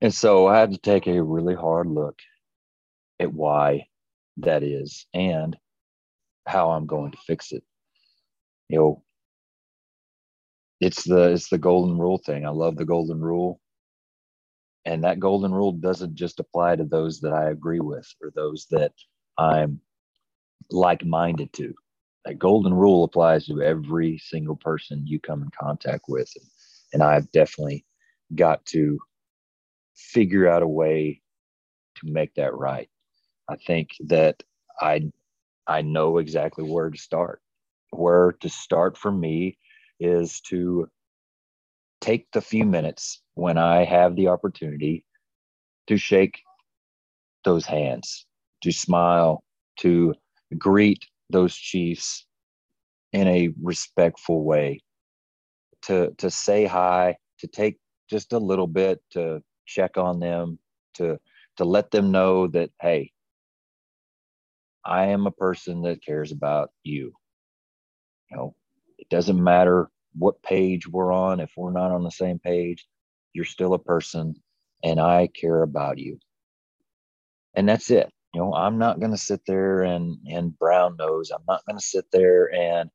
And 0.00 0.14
so 0.14 0.46
I 0.46 0.58
had 0.58 0.72
to 0.72 0.78
take 0.78 1.06
a 1.08 1.22
really 1.22 1.54
hard 1.54 1.88
look 1.88 2.18
at 3.18 3.32
why 3.32 3.86
that 4.36 4.62
is 4.62 5.06
and 5.12 5.56
how 6.46 6.70
I'm 6.70 6.86
going 6.86 7.10
to 7.10 7.18
fix 7.26 7.50
it. 7.50 7.64
You 8.68 8.78
know, 8.78 9.02
it's 10.80 11.04
the 11.04 11.32
it's 11.32 11.48
the 11.48 11.58
golden 11.58 11.98
rule 11.98 12.18
thing. 12.18 12.46
I 12.46 12.50
love 12.50 12.76
the 12.76 12.84
golden 12.84 13.20
rule. 13.20 13.60
And 14.84 15.04
that 15.04 15.20
golden 15.20 15.52
rule 15.52 15.72
doesn't 15.72 16.14
just 16.14 16.40
apply 16.40 16.76
to 16.76 16.84
those 16.84 17.20
that 17.20 17.32
I 17.32 17.50
agree 17.50 17.80
with 17.80 18.06
or 18.22 18.30
those 18.34 18.66
that 18.70 18.92
I'm 19.36 19.80
like-minded 20.70 21.52
to. 21.54 21.74
That 22.24 22.38
golden 22.38 22.74
rule 22.74 23.04
applies 23.04 23.46
to 23.46 23.62
every 23.62 24.18
single 24.18 24.56
person 24.56 25.06
you 25.06 25.20
come 25.20 25.42
in 25.42 25.50
contact 25.60 26.04
with. 26.08 26.30
And, 26.36 26.46
and 26.94 27.02
I've 27.02 27.30
definitely 27.32 27.84
got 28.34 28.64
to 28.66 28.98
figure 29.96 30.48
out 30.48 30.62
a 30.62 30.68
way 30.68 31.20
to 31.96 32.12
make 32.12 32.34
that 32.34 32.54
right. 32.54 32.88
I 33.48 33.56
think 33.56 33.90
that 34.06 34.42
I 34.80 35.10
I 35.66 35.82
know 35.82 36.18
exactly 36.18 36.64
where 36.64 36.90
to 36.90 36.98
start. 36.98 37.42
Where 37.90 38.32
to 38.40 38.48
start 38.48 38.96
for 38.96 39.12
me 39.12 39.58
is 40.00 40.40
to 40.42 40.88
take 42.00 42.26
the 42.32 42.40
few 42.40 42.64
minutes 42.64 43.22
when 43.34 43.58
I 43.58 43.84
have 43.84 44.16
the 44.16 44.28
opportunity 44.28 45.04
to 45.88 45.96
shake 45.96 46.40
those 47.44 47.66
hands, 47.66 48.26
to 48.62 48.72
smile, 48.72 49.42
to 49.80 50.14
greet 50.56 51.04
those 51.30 51.54
chiefs 51.54 52.26
in 53.12 53.26
a 53.26 53.50
respectful 53.62 54.44
way, 54.44 54.80
to 55.82 56.12
to 56.18 56.30
say 56.30 56.66
hi, 56.66 57.16
to 57.38 57.46
take 57.46 57.78
just 58.10 58.32
a 58.32 58.38
little 58.38 58.66
bit 58.66 59.00
to 59.12 59.42
check 59.66 59.96
on 59.96 60.20
them, 60.20 60.58
to 60.94 61.18
to 61.56 61.64
let 61.64 61.90
them 61.90 62.10
know 62.10 62.46
that 62.48 62.70
hey, 62.80 63.12
I 64.84 65.06
am 65.06 65.26
a 65.26 65.30
person 65.30 65.82
that 65.82 66.04
cares 66.04 66.32
about 66.32 66.70
you. 66.82 67.12
You 68.30 68.36
know, 68.36 68.54
it 69.10 69.14
doesn't 69.14 69.42
matter 69.42 69.90
what 70.14 70.42
page 70.42 70.86
we're 70.86 71.12
on. 71.12 71.40
If 71.40 71.52
we're 71.56 71.72
not 71.72 71.90
on 71.90 72.02
the 72.02 72.10
same 72.10 72.38
page, 72.38 72.86
you're 73.32 73.44
still 73.44 73.74
a 73.74 73.78
person 73.78 74.34
and 74.84 75.00
I 75.00 75.28
care 75.28 75.62
about 75.62 75.98
you. 75.98 76.18
And 77.54 77.68
that's 77.68 77.90
it. 77.90 78.10
You 78.34 78.40
know, 78.40 78.54
I'm 78.54 78.78
not 78.78 79.00
going 79.00 79.12
to 79.12 79.18
sit 79.18 79.40
there 79.46 79.82
and, 79.82 80.18
and 80.28 80.56
brown 80.58 80.96
nose. 80.98 81.30
I'm 81.30 81.44
not 81.48 81.64
going 81.66 81.78
to 81.78 81.84
sit 81.84 82.04
there 82.12 82.52
and 82.52 82.90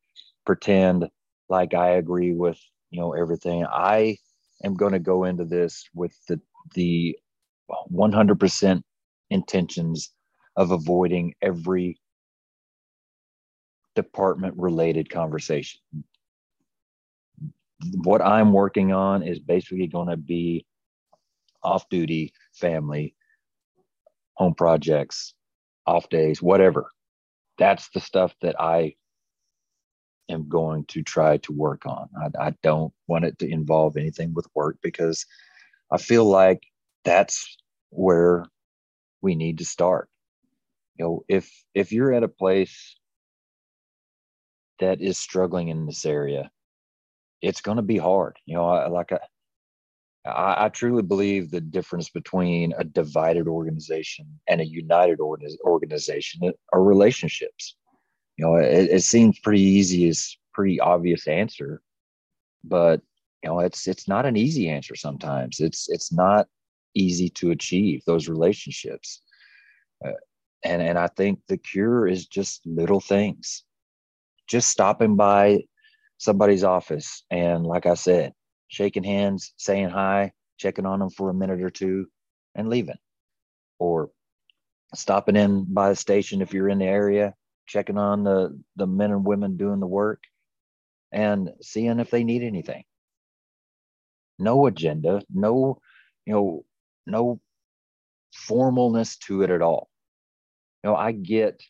pretend 0.46 1.10
like 1.50 1.74
I 1.74 1.92
agree 1.92 2.34
with, 2.34 2.60
you 2.92 3.00
know, 3.00 3.14
everything. 3.14 3.66
I 3.66 4.18
am 4.64 4.76
going 4.76 4.94
to 4.94 5.00
go 5.00 5.24
into 5.26 5.46
this 5.46 5.86
with 5.94 6.16
the, 6.28 6.40
the 6.76 7.18
100% 7.92 8.82
intentions 9.30 10.12
of 10.56 10.72
avoiding 10.72 11.34
every 11.42 12.00
department 13.96 14.56
related 14.58 15.10
conversation. 15.10 15.82
What 18.04 18.22
I'm 18.22 18.54
working 18.54 18.94
on 18.94 19.24
is 19.24 19.40
basically 19.40 19.88
going 19.88 20.08
to 20.08 20.18
be 20.18 20.66
off 21.62 21.88
duty, 21.90 22.34
family, 22.54 23.16
home 24.36 24.56
projects, 24.56 25.34
off 25.86 26.10
days, 26.10 26.42
whatever. 26.42 26.90
That's 27.58 27.90
the 27.90 28.00
stuff 28.00 28.34
that 28.42 28.60
I 28.60 28.96
am 30.30 30.48
going 30.48 30.86
to 30.86 31.04
try 31.04 31.38
to 31.38 31.52
work 31.52 31.86
on. 31.86 32.10
I, 32.18 32.48
I 32.48 32.56
don't 32.64 32.94
want 33.08 33.26
it 33.26 33.38
to 33.40 33.50
involve 33.50 33.98
anything 33.98 34.34
with 34.34 34.48
work 34.56 34.78
because 34.82 35.26
I 35.92 35.98
feel 35.98 36.26
like 36.26 36.64
that's 37.04 37.58
where 37.90 38.46
we 39.22 39.36
need 39.36 39.60
to 39.60 39.66
start 39.66 40.10
you 40.98 41.06
know 41.06 41.26
if 41.28 41.52
if 41.74 41.92
you're 41.92 42.14
at 42.14 42.24
a 42.24 42.28
place 42.28 42.96
that 44.84 45.02
is 45.02 45.18
struggling 45.18 45.70
in 45.70 45.86
this 45.86 46.06
area 46.06 46.50
it's 47.42 47.62
going 47.62 47.78
to 47.78 47.84
be 47.84 47.98
hard 47.98 48.38
you 48.46 48.56
know 48.56 48.66
I, 48.66 48.88
like 48.88 49.12
I, 50.26 50.66
I 50.66 50.70
truly 50.70 51.04
believe 51.04 51.52
the 51.52 51.62
difference 51.62 52.10
between 52.10 52.74
a 52.78 52.84
divided 52.84 53.48
organization 53.48 54.26
and 54.48 54.62
a 54.62 54.66
united 54.66 55.20
organization 55.20 56.54
are 56.72 56.84
relationships. 56.84 57.76
You 58.38 58.46
know 58.46 58.56
it, 58.56 58.90
it 58.90 59.04
seems 59.04 59.40
pretty 59.40 59.62
easy 59.62 60.08
as 60.08 60.36
pretty 60.54 60.80
obvious 60.80 61.28
answer 61.28 61.82
but 62.64 63.02
you 63.44 63.50
know 63.50 63.60
it's 63.60 63.88
it's 63.88 64.08
not 64.08 64.26
an 64.26 64.38
easy 64.38 64.70
answer 64.70 64.96
sometimes. 64.96 65.60
It's 65.60 65.90
it's 65.90 66.12
not 66.12 66.48
easy 66.96 67.30
to 67.30 67.52
achieve 67.52 68.04
those 68.06 68.30
relationships. 68.30 69.22
Uh, 70.06 70.12
and 70.64 70.82
and 70.82 70.98
i 70.98 71.08
think 71.08 71.40
the 71.48 71.58
cure 71.58 72.08
is 72.08 72.26
just 72.26 72.66
little 72.66 73.00
things 73.00 73.64
just 74.54 74.70
stopping 74.70 75.16
by 75.16 75.60
somebody's 76.18 76.64
office 76.64 77.24
and 77.30 77.66
like 77.66 77.86
i 77.86 77.94
said 77.96 78.32
shaking 78.70 79.04
hands 79.04 79.54
saying 79.58 79.90
hi 79.90 80.32
checking 80.58 80.86
on 80.86 81.00
them 81.00 81.10
for 81.10 81.30
a 81.30 81.34
minute 81.34 81.62
or 81.62 81.70
two 81.70 82.08
and 82.56 82.70
leaving. 82.70 82.98
Or 83.80 84.10
stopping 84.96 85.36
in 85.36 85.66
by 85.74 85.90
the 85.90 85.96
station 85.96 86.42
if 86.42 86.54
you're 86.54 86.70
in 86.70 86.80
the 86.80 86.86
area 86.86 87.34
checking 87.66 87.98
on 87.98 88.24
the 88.24 88.60
the 88.76 88.88
men 88.88 89.12
and 89.12 89.26
women 89.26 89.58
doing 89.58 89.80
the 89.80 89.88
work 89.88 90.22
and 91.12 91.52
seeing 91.62 92.00
if 92.00 92.10
they 92.12 92.24
need 92.24 92.44
anything. 92.44 92.84
No 94.40 94.68
agenda 94.68 95.22
no 95.34 95.80
you 96.26 96.34
know 96.34 96.66
no 97.06 97.42
formalness 98.48 99.18
to 99.20 99.44
it 99.44 99.50
at 99.50 99.62
all. 99.62 99.90
You 100.84 100.92
know, 100.92 100.96
I 100.96 101.12
get 101.12 101.62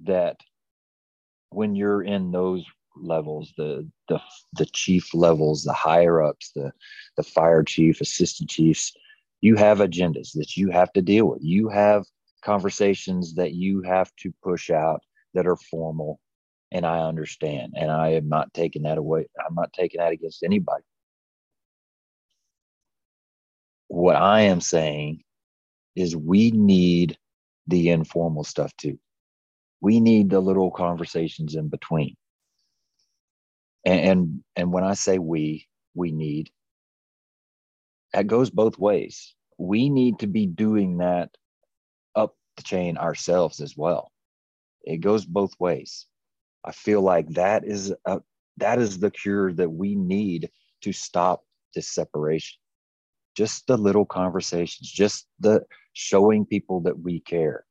that 0.00 0.36
when 1.54 1.74
you're 1.74 2.02
in 2.02 2.30
those 2.30 2.64
levels, 2.96 3.52
the 3.56 3.88
the 4.08 4.20
the 4.54 4.66
chief 4.66 5.14
levels, 5.14 5.64
the 5.64 5.72
higher 5.72 6.22
ups, 6.22 6.52
the 6.54 6.72
the 7.16 7.22
fire 7.22 7.62
chief, 7.62 8.00
assistant 8.00 8.50
chiefs, 8.50 8.92
you 9.40 9.56
have 9.56 9.78
agendas 9.78 10.32
that 10.34 10.56
you 10.56 10.70
have 10.70 10.92
to 10.94 11.02
deal 11.02 11.28
with. 11.28 11.42
You 11.42 11.68
have 11.68 12.04
conversations 12.44 13.34
that 13.34 13.54
you 13.54 13.82
have 13.82 14.10
to 14.16 14.32
push 14.42 14.70
out 14.70 15.00
that 15.34 15.46
are 15.46 15.56
formal 15.56 16.20
and 16.72 16.84
I 16.84 17.00
understand. 17.00 17.74
And 17.76 17.90
I 17.90 18.10
am 18.10 18.28
not 18.28 18.52
taking 18.52 18.82
that 18.82 18.98
away. 18.98 19.26
I'm 19.46 19.54
not 19.54 19.72
taking 19.72 20.00
that 20.00 20.12
against 20.12 20.42
anybody. 20.42 20.82
What 23.88 24.16
I 24.16 24.42
am 24.42 24.60
saying 24.60 25.22
is 25.94 26.16
we 26.16 26.50
need 26.50 27.16
the 27.68 27.90
informal 27.90 28.44
stuff 28.44 28.76
too. 28.76 28.98
We 29.84 30.00
need 30.00 30.30
the 30.30 30.40
little 30.40 30.70
conversations 30.70 31.56
in 31.56 31.68
between. 31.68 32.16
And, 33.84 34.00
and 34.00 34.44
and 34.56 34.72
when 34.72 34.82
I 34.82 34.94
say 34.94 35.18
we, 35.18 35.68
we 35.94 36.10
need 36.10 36.50
that 38.14 38.26
goes 38.26 38.48
both 38.48 38.78
ways. 38.78 39.34
We 39.58 39.90
need 39.90 40.20
to 40.20 40.26
be 40.26 40.46
doing 40.46 40.98
that 40.98 41.28
up 42.14 42.34
the 42.56 42.62
chain 42.62 42.96
ourselves 42.96 43.60
as 43.60 43.76
well. 43.76 44.10
It 44.84 45.02
goes 45.02 45.26
both 45.26 45.52
ways. 45.58 46.06
I 46.64 46.72
feel 46.72 47.02
like 47.02 47.28
that 47.34 47.66
is 47.66 47.92
a, 48.06 48.20
that 48.56 48.78
is 48.78 48.98
the 48.98 49.10
cure 49.10 49.52
that 49.52 49.70
we 49.70 49.96
need 49.96 50.48
to 50.80 50.92
stop 50.94 51.44
this 51.74 51.88
separation. 51.88 52.56
Just 53.36 53.66
the 53.66 53.76
little 53.76 54.06
conversations, 54.06 54.90
just 54.90 55.26
the 55.40 55.60
showing 55.92 56.46
people 56.46 56.80
that 56.82 56.98
we 56.98 57.20
care, 57.20 57.66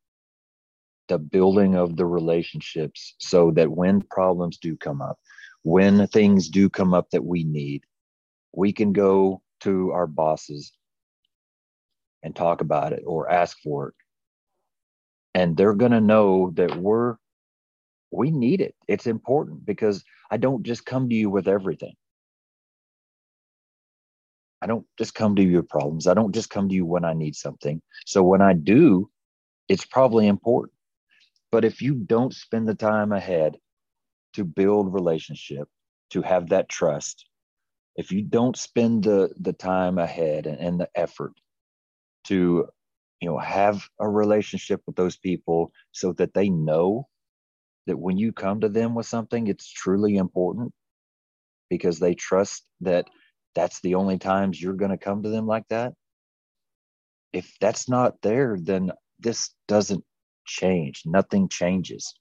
the 1.13 1.19
building 1.19 1.75
of 1.75 1.95
the 1.95 2.07
relationships 2.07 3.13
so 3.19 3.51
that 3.51 3.69
when 3.69 4.01
problems 4.01 4.57
do 4.57 4.75
come 4.75 4.99
up, 4.99 5.19
when 5.61 6.07
things 6.07 6.49
do 6.49 6.71
come 6.71 6.91
up 6.91 7.07
that 7.11 7.23
we 7.23 7.43
need, 7.43 7.83
we 8.51 8.73
can 8.73 8.93
go 8.93 9.43
to 9.59 9.91
our 9.91 10.07
bosses 10.07 10.71
and 12.23 12.35
talk 12.35 12.61
about 12.61 12.93
it 12.93 13.03
or 13.05 13.29
ask 13.29 13.59
for 13.63 13.89
it. 13.89 13.93
And 15.35 15.55
they're 15.55 15.75
going 15.75 15.91
to 15.91 16.01
know 16.01 16.49
that 16.55 16.75
we're, 16.77 17.17
we 18.09 18.31
need 18.31 18.59
it. 18.59 18.73
It's 18.87 19.05
important 19.05 19.63
because 19.63 20.03
I 20.31 20.37
don't 20.37 20.63
just 20.63 20.83
come 20.83 21.09
to 21.09 21.15
you 21.15 21.29
with 21.29 21.47
everything. 21.47 21.93
I 24.63 24.65
don't 24.65 24.87
just 24.97 25.13
come 25.13 25.35
to 25.35 25.43
you 25.43 25.57
with 25.57 25.69
problems. 25.69 26.07
I 26.07 26.15
don't 26.15 26.33
just 26.33 26.49
come 26.49 26.69
to 26.69 26.75
you 26.75 26.87
when 26.87 27.05
I 27.05 27.13
need 27.13 27.35
something. 27.35 27.83
So 28.07 28.23
when 28.23 28.41
I 28.41 28.53
do, 28.53 29.11
it's 29.69 29.85
probably 29.85 30.25
important. 30.25 30.72
But 31.53 31.65
if 31.65 31.83
you 31.83 31.93
don't 31.93 32.33
spend 32.33 32.67
the 32.67 32.73
time 32.73 33.11
ahead 33.11 33.57
to 34.33 34.43
build 34.43 34.91
relationship, 34.91 35.67
to 36.09 36.23
have 36.23 36.49
that 36.49 36.67
trust, 36.67 37.27
if 37.95 38.11
you 38.11 38.23
don't 38.23 38.57
spend 38.57 39.03
the 39.03 39.29
the 39.39 39.53
time 39.53 39.99
ahead 39.99 40.47
and, 40.47 40.59
and 40.59 40.79
the 40.79 40.89
effort 40.95 41.33
to 42.25 42.67
you 43.21 43.29
know 43.29 43.37
have 43.37 43.87
a 43.99 44.09
relationship 44.09 44.81
with 44.87 44.95
those 44.95 45.17
people 45.17 45.71
so 45.91 46.11
that 46.13 46.33
they 46.33 46.49
know 46.49 47.07
that 47.85 47.99
when 47.99 48.17
you 48.17 48.33
come 48.33 48.61
to 48.61 48.69
them 48.69 48.95
with 48.95 49.05
something 49.05 49.45
it's 49.45 49.71
truly 49.71 50.17
important 50.17 50.73
because 51.69 51.99
they 51.99 52.15
trust 52.15 52.65
that 52.81 53.07
that's 53.53 53.79
the 53.81 53.93
only 53.93 54.17
times 54.17 54.59
you're 54.59 54.81
going 54.81 54.97
to 54.97 54.97
come 54.97 55.21
to 55.21 55.29
them 55.29 55.45
like 55.45 55.67
that 55.69 55.93
if 57.33 57.55
that's 57.59 57.89
not 57.89 58.21
there, 58.21 58.57
then 58.59 58.91
this 59.19 59.51
doesn't 59.67 60.03
change. 60.45 61.03
Nothing 61.05 61.49
changes. 61.49 62.13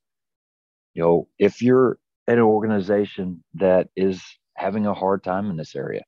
You 0.94 1.02
know, 1.02 1.28
if 1.38 1.62
you're 1.62 1.98
an 2.26 2.38
organization 2.38 3.42
that 3.54 3.88
is 3.96 4.22
having 4.56 4.86
a 4.86 4.94
hard 4.94 5.24
time 5.24 5.50
in 5.50 5.56
this 5.56 5.74
area, 5.74 6.02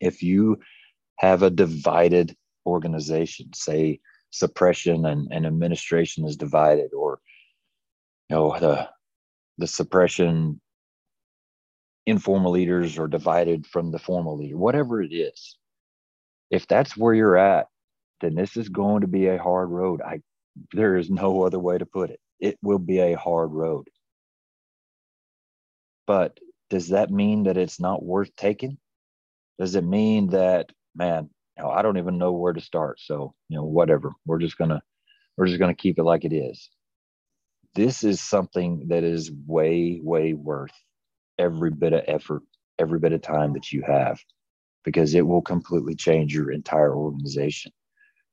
if 0.00 0.22
you 0.22 0.58
have 1.18 1.42
a 1.42 1.50
divided 1.50 2.36
organization, 2.66 3.52
say 3.54 4.00
suppression 4.30 5.06
and, 5.06 5.28
and 5.30 5.46
administration 5.46 6.26
is 6.26 6.36
divided, 6.36 6.92
or 6.94 7.20
you 8.28 8.36
know, 8.36 8.58
the 8.58 8.88
the 9.58 9.66
suppression 9.66 10.60
informal 12.06 12.52
leaders 12.52 12.98
are 12.98 13.08
divided 13.08 13.66
from 13.66 13.90
the 13.90 13.98
formal 13.98 14.36
leader, 14.38 14.56
whatever 14.56 15.02
it 15.02 15.12
is. 15.12 15.58
If 16.50 16.66
that's 16.66 16.96
where 16.96 17.12
you're 17.12 17.36
at, 17.36 17.66
then 18.20 18.34
this 18.34 18.56
is 18.56 18.68
going 18.68 19.02
to 19.02 19.06
be 19.06 19.26
a 19.26 19.42
hard 19.42 19.68
road. 19.70 20.00
I 20.00 20.20
there 20.72 20.96
is 20.96 21.10
no 21.10 21.42
other 21.42 21.58
way 21.58 21.78
to 21.78 21.86
put 21.86 22.10
it. 22.10 22.20
It 22.40 22.58
will 22.62 22.78
be 22.78 22.98
a 23.00 23.18
hard 23.18 23.52
road. 23.52 23.88
But 26.06 26.38
does 26.70 26.88
that 26.88 27.10
mean 27.10 27.44
that 27.44 27.56
it's 27.56 27.80
not 27.80 28.04
worth 28.04 28.34
taking? 28.36 28.78
Does 29.58 29.74
it 29.74 29.84
mean 29.84 30.28
that, 30.30 30.70
man, 30.94 31.30
you 31.56 31.64
know, 31.64 31.70
I 31.70 31.82
don't 31.82 31.98
even 31.98 32.18
know 32.18 32.32
where 32.32 32.52
to 32.52 32.60
start. 32.60 33.00
So, 33.00 33.34
you 33.48 33.56
know, 33.56 33.64
whatever. 33.64 34.12
We're 34.26 34.38
just 34.38 34.56
gonna 34.58 34.80
we're 35.36 35.46
just 35.46 35.58
gonna 35.58 35.74
keep 35.74 35.98
it 35.98 36.04
like 36.04 36.24
it 36.24 36.32
is. 36.32 36.70
This 37.74 38.04
is 38.04 38.20
something 38.20 38.88
that 38.88 39.04
is 39.04 39.30
way, 39.46 40.00
way 40.02 40.34
worth 40.34 40.72
every 41.38 41.70
bit 41.70 41.92
of 41.92 42.02
effort, 42.06 42.42
every 42.78 42.98
bit 42.98 43.12
of 43.12 43.22
time 43.22 43.52
that 43.54 43.72
you 43.72 43.82
have, 43.86 44.20
because 44.84 45.14
it 45.14 45.26
will 45.26 45.42
completely 45.42 45.94
change 45.94 46.34
your 46.34 46.50
entire 46.50 46.94
organization 46.94 47.72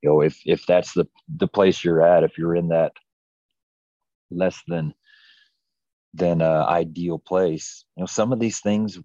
you 0.06 0.12
know 0.12 0.22
if 0.22 0.40
if 0.46 0.66
that's 0.68 0.94
the 0.94 1.08
the 1.38 1.48
place 1.48 1.84
you're 1.84 2.06
at 2.06 2.24
if 2.24 2.38
you're 2.38 2.56
in 2.56 2.68
that 2.68 2.94
less 4.30 4.62
than 4.68 4.94
than 6.14 6.42
uh, 6.42 6.66
ideal 6.70 7.18
place 7.18 7.86
you 7.98 8.02
know 8.02 8.06
some 8.06 8.32
of 8.32 8.40
these 8.40 8.60
things 8.60 9.00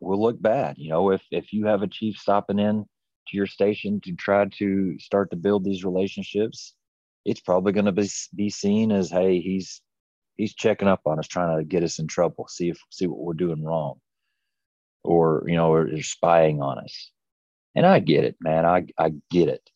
will 0.00 0.20
look 0.20 0.40
bad 0.42 0.74
you 0.76 0.90
know 0.90 1.10
if 1.12 1.22
if 1.30 1.52
you 1.52 1.66
have 1.66 1.82
a 1.82 1.86
chief 1.86 2.16
stopping 2.16 2.58
in 2.58 2.84
to 3.28 3.36
your 3.36 3.46
station 3.46 4.00
to 4.00 4.12
try 4.14 4.44
to 4.46 4.98
start 4.98 5.30
to 5.30 5.36
build 5.36 5.64
these 5.64 5.84
relationships 5.84 6.74
it's 7.24 7.40
probably 7.40 7.72
going 7.72 7.86
to 7.86 7.92
be 7.92 8.08
be 8.34 8.50
seen 8.50 8.90
as 8.90 9.10
hey 9.10 9.40
he's 9.40 9.82
he's 10.36 10.54
checking 10.54 10.88
up 10.88 11.00
on 11.06 11.20
us 11.20 11.28
trying 11.28 11.56
to 11.56 11.64
get 11.64 11.84
us 11.84 12.00
in 12.00 12.08
trouble 12.08 12.48
see 12.48 12.68
if 12.70 12.78
see 12.90 13.06
what 13.06 13.20
we're 13.20 13.34
doing 13.34 13.62
wrong 13.62 13.94
or 15.04 15.44
you 15.46 15.54
know 15.56 15.72
or, 15.72 15.82
or 15.94 16.02
spying 16.02 16.60
on 16.60 16.78
us. 16.78 17.10
And 17.76 17.86
i 17.86 17.98
get 18.00 18.24
it 18.24 18.36
man. 18.40 18.66
I 18.66 18.86
i 18.98 19.12
get 19.30 19.48
it 19.48 19.70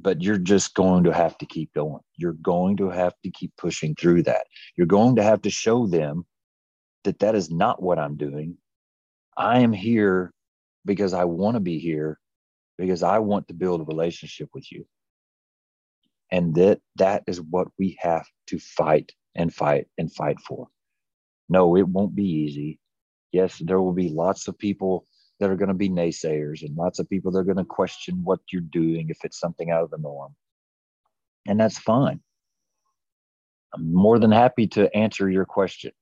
but 0.00 0.22
you're 0.22 0.38
just 0.38 0.74
going 0.74 1.04
to 1.04 1.12
have 1.12 1.38
to 1.38 1.46
keep 1.46 1.72
going. 1.74 2.00
You're 2.16 2.32
going 2.34 2.76
to 2.78 2.90
have 2.90 3.14
to 3.24 3.30
keep 3.30 3.52
pushing 3.56 3.94
through 3.94 4.24
that. 4.24 4.46
You're 4.76 4.86
going 4.86 5.16
to 5.16 5.22
have 5.22 5.42
to 5.42 5.50
show 5.50 5.86
them 5.86 6.26
that 7.04 7.18
that 7.20 7.34
is 7.34 7.50
not 7.50 7.82
what 7.82 7.98
I'm 7.98 8.16
doing. 8.16 8.56
I 9.36 9.60
am 9.60 9.72
here 9.72 10.32
because 10.84 11.14
I 11.14 11.24
want 11.24 11.54
to 11.54 11.60
be 11.60 11.78
here 11.78 12.18
because 12.78 13.02
I 13.02 13.18
want 13.18 13.48
to 13.48 13.54
build 13.54 13.80
a 13.80 13.84
relationship 13.84 14.48
with 14.54 14.70
you. 14.70 14.86
And 16.30 16.54
that 16.56 16.80
that 16.96 17.22
is 17.26 17.40
what 17.40 17.68
we 17.78 17.96
have 18.00 18.26
to 18.48 18.58
fight 18.58 19.12
and 19.34 19.54
fight 19.54 19.86
and 19.98 20.12
fight 20.12 20.40
for. 20.40 20.68
No, 21.48 21.76
it 21.76 21.86
won't 21.86 22.14
be 22.14 22.24
easy. 22.24 22.78
Yes, 23.32 23.60
there 23.64 23.80
will 23.80 23.92
be 23.92 24.08
lots 24.08 24.48
of 24.48 24.58
people 24.58 25.06
that 25.44 25.50
are 25.50 25.56
going 25.56 25.68
to 25.68 25.74
be 25.74 25.90
naysayers 25.90 26.62
and 26.62 26.74
lots 26.74 26.98
of 26.98 27.10
people 27.10 27.30
that 27.30 27.38
are 27.38 27.44
going 27.44 27.58
to 27.58 27.64
question 27.66 28.18
what 28.24 28.40
you're 28.50 28.62
doing 28.62 29.10
if 29.10 29.18
it's 29.24 29.38
something 29.38 29.70
out 29.70 29.82
of 29.82 29.90
the 29.90 29.98
norm. 29.98 30.34
And 31.46 31.60
that's 31.60 31.76
fine. 31.76 32.20
I'm 33.74 33.92
more 33.92 34.18
than 34.18 34.32
happy 34.32 34.66
to 34.68 34.94
answer 34.96 35.28
your 35.28 35.44
question. 35.44 35.92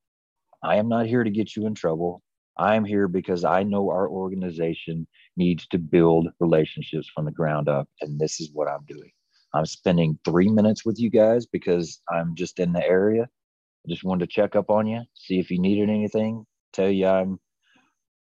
I 0.62 0.76
am 0.76 0.88
not 0.88 1.06
here 1.06 1.24
to 1.24 1.30
get 1.30 1.56
you 1.56 1.66
in 1.66 1.74
trouble. 1.74 2.22
I 2.56 2.76
am 2.76 2.84
here 2.84 3.08
because 3.08 3.42
I 3.42 3.64
know 3.64 3.90
our 3.90 4.08
organization 4.08 5.08
needs 5.36 5.66
to 5.68 5.78
build 5.78 6.28
relationships 6.38 7.10
from 7.12 7.24
the 7.24 7.32
ground 7.32 7.68
up. 7.68 7.88
And 8.00 8.20
this 8.20 8.40
is 8.40 8.52
what 8.52 8.68
I'm 8.68 8.84
doing. 8.86 9.10
I'm 9.54 9.66
spending 9.66 10.20
three 10.24 10.48
minutes 10.48 10.84
with 10.84 11.00
you 11.00 11.10
guys 11.10 11.46
because 11.46 12.00
I'm 12.08 12.36
just 12.36 12.60
in 12.60 12.72
the 12.72 12.86
area. 12.86 13.24
I 13.24 13.88
just 13.88 14.04
wanted 14.04 14.28
to 14.28 14.32
check 14.32 14.54
up 14.54 14.70
on 14.70 14.86
you, 14.86 15.02
see 15.14 15.40
if 15.40 15.50
you 15.50 15.58
needed 15.58 15.90
anything, 15.90 16.46
tell 16.72 16.88
you 16.88 17.08
I'm 17.08 17.40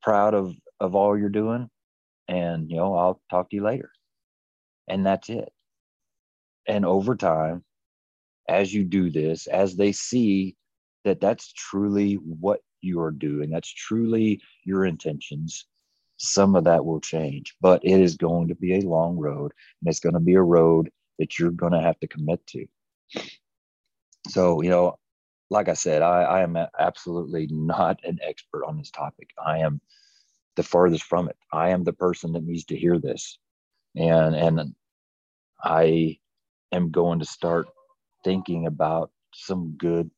proud 0.03 0.35
of 0.35 0.53
of 0.85 0.95
all 0.95 1.19
you're 1.19 1.29
doing 1.29 1.69
and 2.29 2.71
you 2.71 2.77
know 2.77 2.95
i'll 2.95 3.21
talk 3.31 3.51
to 3.51 3.57
you 3.57 3.63
later. 3.65 3.91
And 4.87 5.05
that's 5.07 5.31
it. 5.31 5.51
And 6.69 6.85
over 6.85 7.17
time 7.17 7.65
as 8.49 8.73
you 8.73 8.85
do 8.85 9.11
this 9.11 9.47
as 9.47 9.77
they 9.77 9.93
see 9.93 10.57
that 11.05 11.21
that's 11.21 11.53
truly 11.53 12.15
what 12.15 12.61
you 12.83 13.01
are 13.01 13.11
doing 13.11 13.51
that's 13.51 13.73
truly 13.73 14.43
your 14.65 14.85
intentions 14.85 15.67
some 16.17 16.55
of 16.55 16.65
that 16.65 16.85
will 16.85 17.01
change. 17.01 17.55
But 17.61 17.85
it 17.85 18.01
is 18.01 18.17
going 18.17 18.49
to 18.49 18.55
be 18.55 18.77
a 18.77 18.89
long 18.89 19.17
road 19.17 19.53
and 19.81 19.91
it's 19.91 20.01
going 20.01 20.15
to 20.15 20.21
be 20.21 20.35
a 20.35 20.43
road 20.43 20.91
that 21.19 21.39
you're 21.39 21.51
going 21.51 21.73
to 21.73 21.81
have 21.81 21.99
to 22.01 22.07
commit 22.07 22.47
to. 22.49 22.67
So 24.29 24.63
you 24.63 24.71
know 24.71 24.99
like 25.51 25.69
i 25.69 25.75
said 25.75 26.01
i, 26.01 26.23
I 26.23 26.43
am 26.43 26.57
absolutely 26.79 27.47
not 27.51 28.01
an 28.05 28.19
expert 28.23 28.65
on 28.65 28.79
this 28.79 28.91
topic. 28.91 29.31
I 29.45 29.59
am 29.59 29.81
the 30.57 30.63
farthest 30.63 31.05
from 31.05 31.29
it. 31.29 31.37
I 31.53 31.71
am 31.71 31.85
the 31.85 31.93
person 31.93 32.33
that 32.33 32.45
needs 32.45 32.65
to 32.67 32.77
hear 32.77 32.99
this. 32.99 33.39
And 33.97 34.35
and 34.35 34.75
I 35.63 36.19
am 36.73 36.91
going 36.91 37.21
to 37.21 37.25
start 37.27 37.69
thinking 38.25 38.67
about 38.67 39.11
some 39.35 39.77
good 39.79 40.11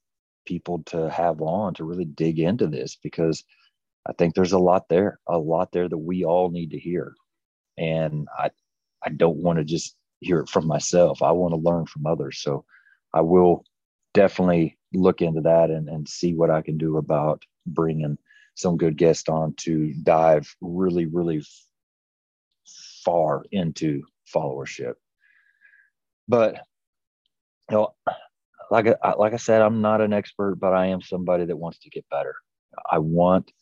people 0.46 0.82
to 0.86 1.10
have 1.10 1.40
on 1.42 1.74
to 1.74 1.84
really 1.84 2.04
dig 2.04 2.38
into 2.40 2.66
this 2.66 2.96
because 3.02 3.44
I 4.06 4.12
think 4.14 4.34
there's 4.34 4.52
a 4.52 4.58
lot 4.58 4.88
there, 4.88 5.20
a 5.28 5.38
lot 5.38 5.72
there 5.72 5.88
that 5.88 5.98
we 5.98 6.24
all 6.24 6.50
need 6.50 6.70
to 6.72 6.78
hear. 6.78 7.14
And 7.78 8.28
I 8.38 8.50
I 9.04 9.10
don't 9.10 9.38
want 9.38 9.58
to 9.58 9.64
just 9.64 9.96
hear 10.20 10.40
it 10.40 10.48
from 10.48 10.66
myself. 10.66 11.22
I 11.22 11.32
want 11.32 11.54
to 11.54 11.60
learn 11.60 11.86
from 11.86 12.06
others. 12.06 12.40
So 12.42 12.64
I 13.14 13.22
will 13.22 13.64
definitely 14.14 14.78
look 14.94 15.22
into 15.22 15.42
that 15.42 15.70
and, 15.70 15.88
and 15.88 16.08
see 16.08 16.34
what 16.34 16.50
I 16.50 16.62
can 16.62 16.78
do 16.78 16.96
about 16.98 17.42
bringing 17.66 18.18
some 18.56 18.76
good 18.76 18.96
guests 18.96 19.28
on 19.28 19.54
to 19.58 19.94
dive 20.02 20.52
really, 20.60 21.06
really 21.06 21.42
far 23.04 23.44
into 23.52 24.02
followership. 24.34 24.94
But 26.26 26.56
you 27.70 27.76
know, 27.76 27.94
like 28.70 28.86
I, 29.02 29.12
like 29.14 29.32
I 29.32 29.36
said, 29.36 29.62
I'm 29.62 29.80
not 29.80 30.00
an 30.00 30.12
expert, 30.12 30.56
but 30.56 30.72
I 30.72 30.86
am 30.86 31.00
somebody 31.00 31.44
that 31.44 31.56
wants 31.56 31.78
to 31.80 31.90
get 31.90 32.04
better. 32.10 32.34
I 32.90 32.98
want 32.98 33.52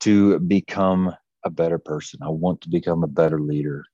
to 0.00 0.38
become 0.40 1.14
a 1.44 1.50
better 1.50 1.78
person. 1.78 2.20
I 2.22 2.30
want 2.30 2.60
to 2.62 2.68
become 2.70 3.04
a 3.04 3.08
better 3.08 3.40
leader. 3.40 3.84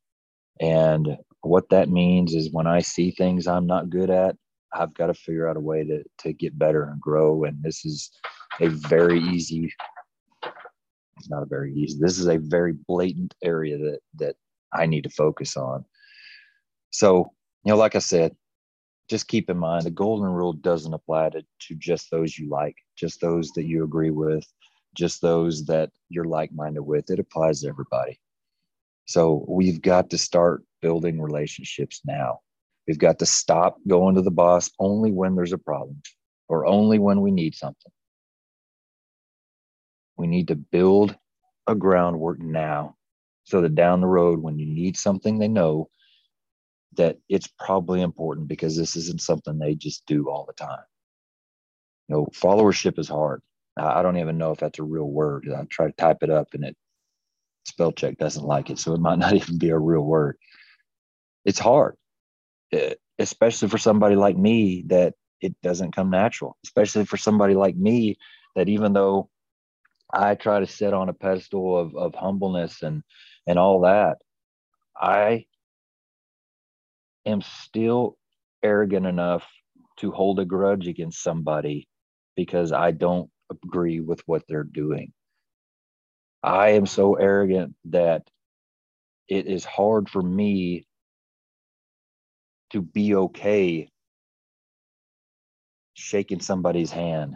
And 0.60 1.16
what 1.42 1.68
that 1.70 1.88
means 1.88 2.34
is 2.34 2.52
when 2.52 2.66
I 2.66 2.80
see 2.80 3.10
things 3.10 3.46
I'm 3.46 3.66
not 3.66 3.90
good 3.90 4.10
at, 4.10 4.36
I've 4.72 4.94
got 4.94 5.06
to 5.06 5.14
figure 5.14 5.48
out 5.48 5.56
a 5.56 5.60
way 5.60 5.84
to 5.84 6.04
to 6.18 6.32
get 6.32 6.58
better 6.58 6.84
and 6.84 7.00
grow. 7.00 7.44
And 7.44 7.62
this 7.62 7.84
is 7.84 8.10
a 8.60 8.68
very 8.68 9.20
easy. 9.20 9.72
It's 11.16 11.30
not 11.30 11.42
a 11.42 11.46
very 11.46 11.74
easy. 11.74 11.98
This 12.00 12.18
is 12.18 12.26
a 12.26 12.38
very 12.38 12.72
blatant 12.72 13.34
area 13.42 13.78
that 13.78 14.00
that 14.16 14.36
I 14.72 14.86
need 14.86 15.04
to 15.04 15.10
focus 15.10 15.56
on. 15.56 15.84
So 16.90 17.32
you 17.64 17.72
know, 17.72 17.78
like 17.78 17.96
I 17.96 18.00
said, 18.00 18.34
just 19.08 19.28
keep 19.28 19.50
in 19.50 19.58
mind 19.58 19.84
the 19.84 19.90
golden 19.90 20.28
rule 20.28 20.52
doesn't 20.52 20.94
apply 20.94 21.30
to, 21.30 21.42
to 21.42 21.74
just 21.76 22.10
those 22.10 22.38
you 22.38 22.48
like, 22.48 22.76
just 22.96 23.20
those 23.20 23.50
that 23.52 23.64
you 23.64 23.84
agree 23.84 24.10
with, 24.10 24.44
just 24.96 25.20
those 25.20 25.64
that 25.66 25.90
you're 26.08 26.24
like 26.24 26.52
minded 26.52 26.82
with. 26.82 27.10
It 27.10 27.18
applies 27.18 27.62
to 27.62 27.68
everybody. 27.68 28.20
So 29.06 29.44
we've 29.48 29.80
got 29.80 30.10
to 30.10 30.18
start 30.18 30.62
building 30.82 31.20
relationships 31.20 32.02
now. 32.04 32.40
We've 32.86 32.98
got 32.98 33.18
to 33.20 33.26
stop 33.26 33.76
going 33.86 34.14
to 34.14 34.22
the 34.22 34.30
boss 34.30 34.70
only 34.78 35.12
when 35.12 35.34
there's 35.34 35.52
a 35.52 35.58
problem 35.58 36.00
or 36.48 36.66
only 36.66 36.98
when 36.98 37.20
we 37.20 37.30
need 37.30 37.54
something. 37.54 37.92
We 40.18 40.28
need 40.28 40.48
to 40.48 40.56
build 40.56 41.16
a 41.68 41.76
groundwork 41.76 42.40
now 42.40 42.96
so 43.44 43.62
that 43.62 43.76
down 43.76 44.02
the 44.02 44.08
road, 44.08 44.40
when 44.40 44.58
you 44.58 44.66
need 44.66 44.96
something, 44.98 45.38
they 45.38 45.48
know 45.48 45.90
that 46.96 47.18
it's 47.28 47.48
probably 47.60 48.02
important 48.02 48.48
because 48.48 48.76
this 48.76 48.96
isn't 48.96 49.22
something 49.22 49.58
they 49.58 49.74
just 49.76 50.04
do 50.06 50.30
all 50.30 50.46
the 50.46 50.54
time. 50.54 50.84
You 52.08 52.16
know, 52.16 52.26
followership 52.34 52.98
is 52.98 53.08
hard. 53.08 53.42
I 53.76 54.02
don't 54.02 54.18
even 54.18 54.38
know 54.38 54.52
if 54.52 54.58
that's 54.58 54.80
a 54.80 54.84
real 54.84 55.04
word. 55.08 55.48
I 55.56 55.64
try 55.70 55.86
to 55.86 55.92
type 55.92 56.18
it 56.22 56.30
up 56.30 56.48
and 56.54 56.64
it 56.64 56.76
spell 57.66 57.92
check 57.92 58.18
doesn't 58.18 58.44
like 58.44 58.70
it. 58.70 58.78
So 58.78 58.94
it 58.94 59.00
might 59.00 59.18
not 59.18 59.34
even 59.34 59.58
be 59.58 59.70
a 59.70 59.78
real 59.78 60.02
word. 60.02 60.36
It's 61.44 61.60
hard. 61.60 61.96
Especially 63.18 63.68
for 63.68 63.78
somebody 63.78 64.16
like 64.16 64.36
me 64.36 64.84
that 64.88 65.14
it 65.40 65.54
doesn't 65.62 65.94
come 65.94 66.10
natural 66.10 66.56
especially 66.64 67.04
for 67.04 67.16
somebody 67.16 67.54
like 67.54 67.76
me 67.76 68.16
that 68.56 68.68
even 68.68 68.92
though 68.92 69.30
i 70.12 70.34
try 70.34 70.60
to 70.60 70.66
sit 70.66 70.94
on 70.94 71.08
a 71.08 71.14
pedestal 71.14 71.76
of, 71.78 71.94
of 71.96 72.14
humbleness 72.14 72.82
and 72.82 73.02
and 73.46 73.58
all 73.58 73.80
that 73.82 74.18
i 75.00 75.44
am 77.26 77.42
still 77.42 78.16
arrogant 78.62 79.06
enough 79.06 79.46
to 79.98 80.10
hold 80.10 80.40
a 80.40 80.44
grudge 80.44 80.88
against 80.88 81.22
somebody 81.22 81.88
because 82.36 82.72
I 82.72 82.90
don't 82.92 83.30
agree 83.50 84.00
with 84.00 84.22
what 84.26 84.42
they're 84.48 84.64
doing. 84.64 85.12
I 86.42 86.70
am 86.70 86.86
so 86.86 87.14
arrogant 87.14 87.74
that 87.86 88.22
it 89.28 89.46
is 89.46 89.64
hard 89.64 90.08
for 90.08 90.22
me 90.22 90.86
to 92.70 92.82
be 92.82 93.14
okay 93.14 93.90
shaking 95.94 96.40
somebody's 96.40 96.92
hand 96.92 97.34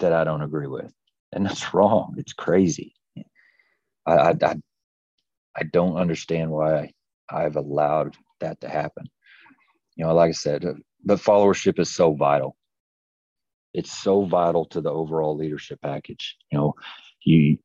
that 0.00 0.12
I 0.12 0.24
don't 0.24 0.42
agree 0.42 0.66
with. 0.66 0.92
And 1.34 1.46
that's 1.46 1.74
wrong. 1.74 2.14
It's 2.18 2.32
crazy. 2.32 2.94
I, 4.06 4.12
I, 4.12 4.30
I, 4.42 4.56
I 5.56 5.62
don't 5.72 5.96
understand 5.96 6.50
why 6.50 6.92
I've 7.30 7.56
allowed 7.56 8.16
that 8.40 8.60
to 8.62 8.68
happen. 8.68 9.06
You 9.96 10.06
know, 10.06 10.14
like 10.14 10.30
I 10.30 10.32
said, 10.32 10.64
but 11.04 11.20
followership 11.20 11.78
is 11.78 11.94
so 11.94 12.14
vital. 12.14 12.56
It's 13.74 13.92
so 13.92 14.24
vital 14.24 14.66
to 14.66 14.80
the 14.80 14.90
overall 14.90 15.36
leadership 15.36 15.80
package. 15.82 16.36
You 16.52 16.58
know, 16.58 16.74
you 17.24 17.58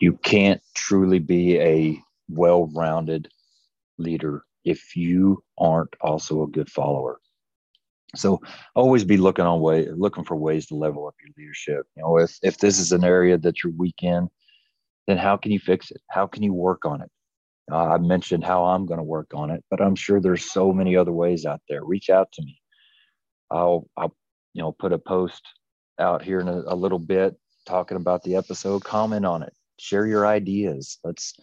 you 0.00 0.14
can't 0.14 0.60
truly 0.74 1.20
be 1.20 1.58
a 1.60 2.02
well-rounded 2.28 3.28
leader 3.98 4.44
if 4.64 4.96
you 4.96 5.44
aren't 5.58 5.94
also 6.00 6.42
a 6.42 6.48
good 6.48 6.70
follower. 6.70 7.20
So 8.14 8.40
always 8.74 9.04
be 9.04 9.16
looking 9.16 9.46
on 9.46 9.60
way 9.60 9.88
looking 9.90 10.24
for 10.24 10.36
ways 10.36 10.66
to 10.66 10.74
level 10.74 11.06
up 11.06 11.14
your 11.24 11.32
leadership. 11.36 11.86
You 11.96 12.02
know, 12.02 12.18
if 12.18 12.38
if 12.42 12.58
this 12.58 12.78
is 12.78 12.92
an 12.92 13.04
area 13.04 13.38
that 13.38 13.62
you're 13.62 13.72
weak 13.72 14.02
in, 14.02 14.28
then 15.06 15.18
how 15.18 15.36
can 15.36 15.52
you 15.52 15.58
fix 15.58 15.90
it? 15.90 16.00
How 16.10 16.26
can 16.26 16.42
you 16.42 16.52
work 16.52 16.84
on 16.84 17.00
it? 17.02 17.10
Uh, 17.70 17.94
I 17.94 17.98
mentioned 17.98 18.44
how 18.44 18.64
I'm 18.64 18.86
going 18.86 18.98
to 18.98 19.04
work 19.04 19.32
on 19.34 19.50
it, 19.50 19.64
but 19.70 19.80
I'm 19.80 19.94
sure 19.94 20.20
there's 20.20 20.50
so 20.50 20.72
many 20.72 20.96
other 20.96 21.12
ways 21.12 21.46
out 21.46 21.62
there. 21.68 21.84
Reach 21.84 22.10
out 22.10 22.30
to 22.32 22.42
me. 22.42 22.60
I'll, 23.50 23.88
I'll 23.96 24.14
you 24.54 24.62
know, 24.62 24.72
put 24.72 24.92
a 24.92 24.98
post 24.98 25.42
out 25.98 26.22
here 26.22 26.40
in 26.40 26.48
a, 26.48 26.62
a 26.66 26.74
little 26.74 26.98
bit 26.98 27.36
talking 27.66 27.96
about 27.96 28.22
the 28.24 28.36
episode. 28.36 28.82
Comment 28.84 29.24
on 29.24 29.42
it. 29.42 29.52
Share 29.78 30.06
your 30.06 30.26
ideas. 30.26 30.98
Let's 31.04 31.34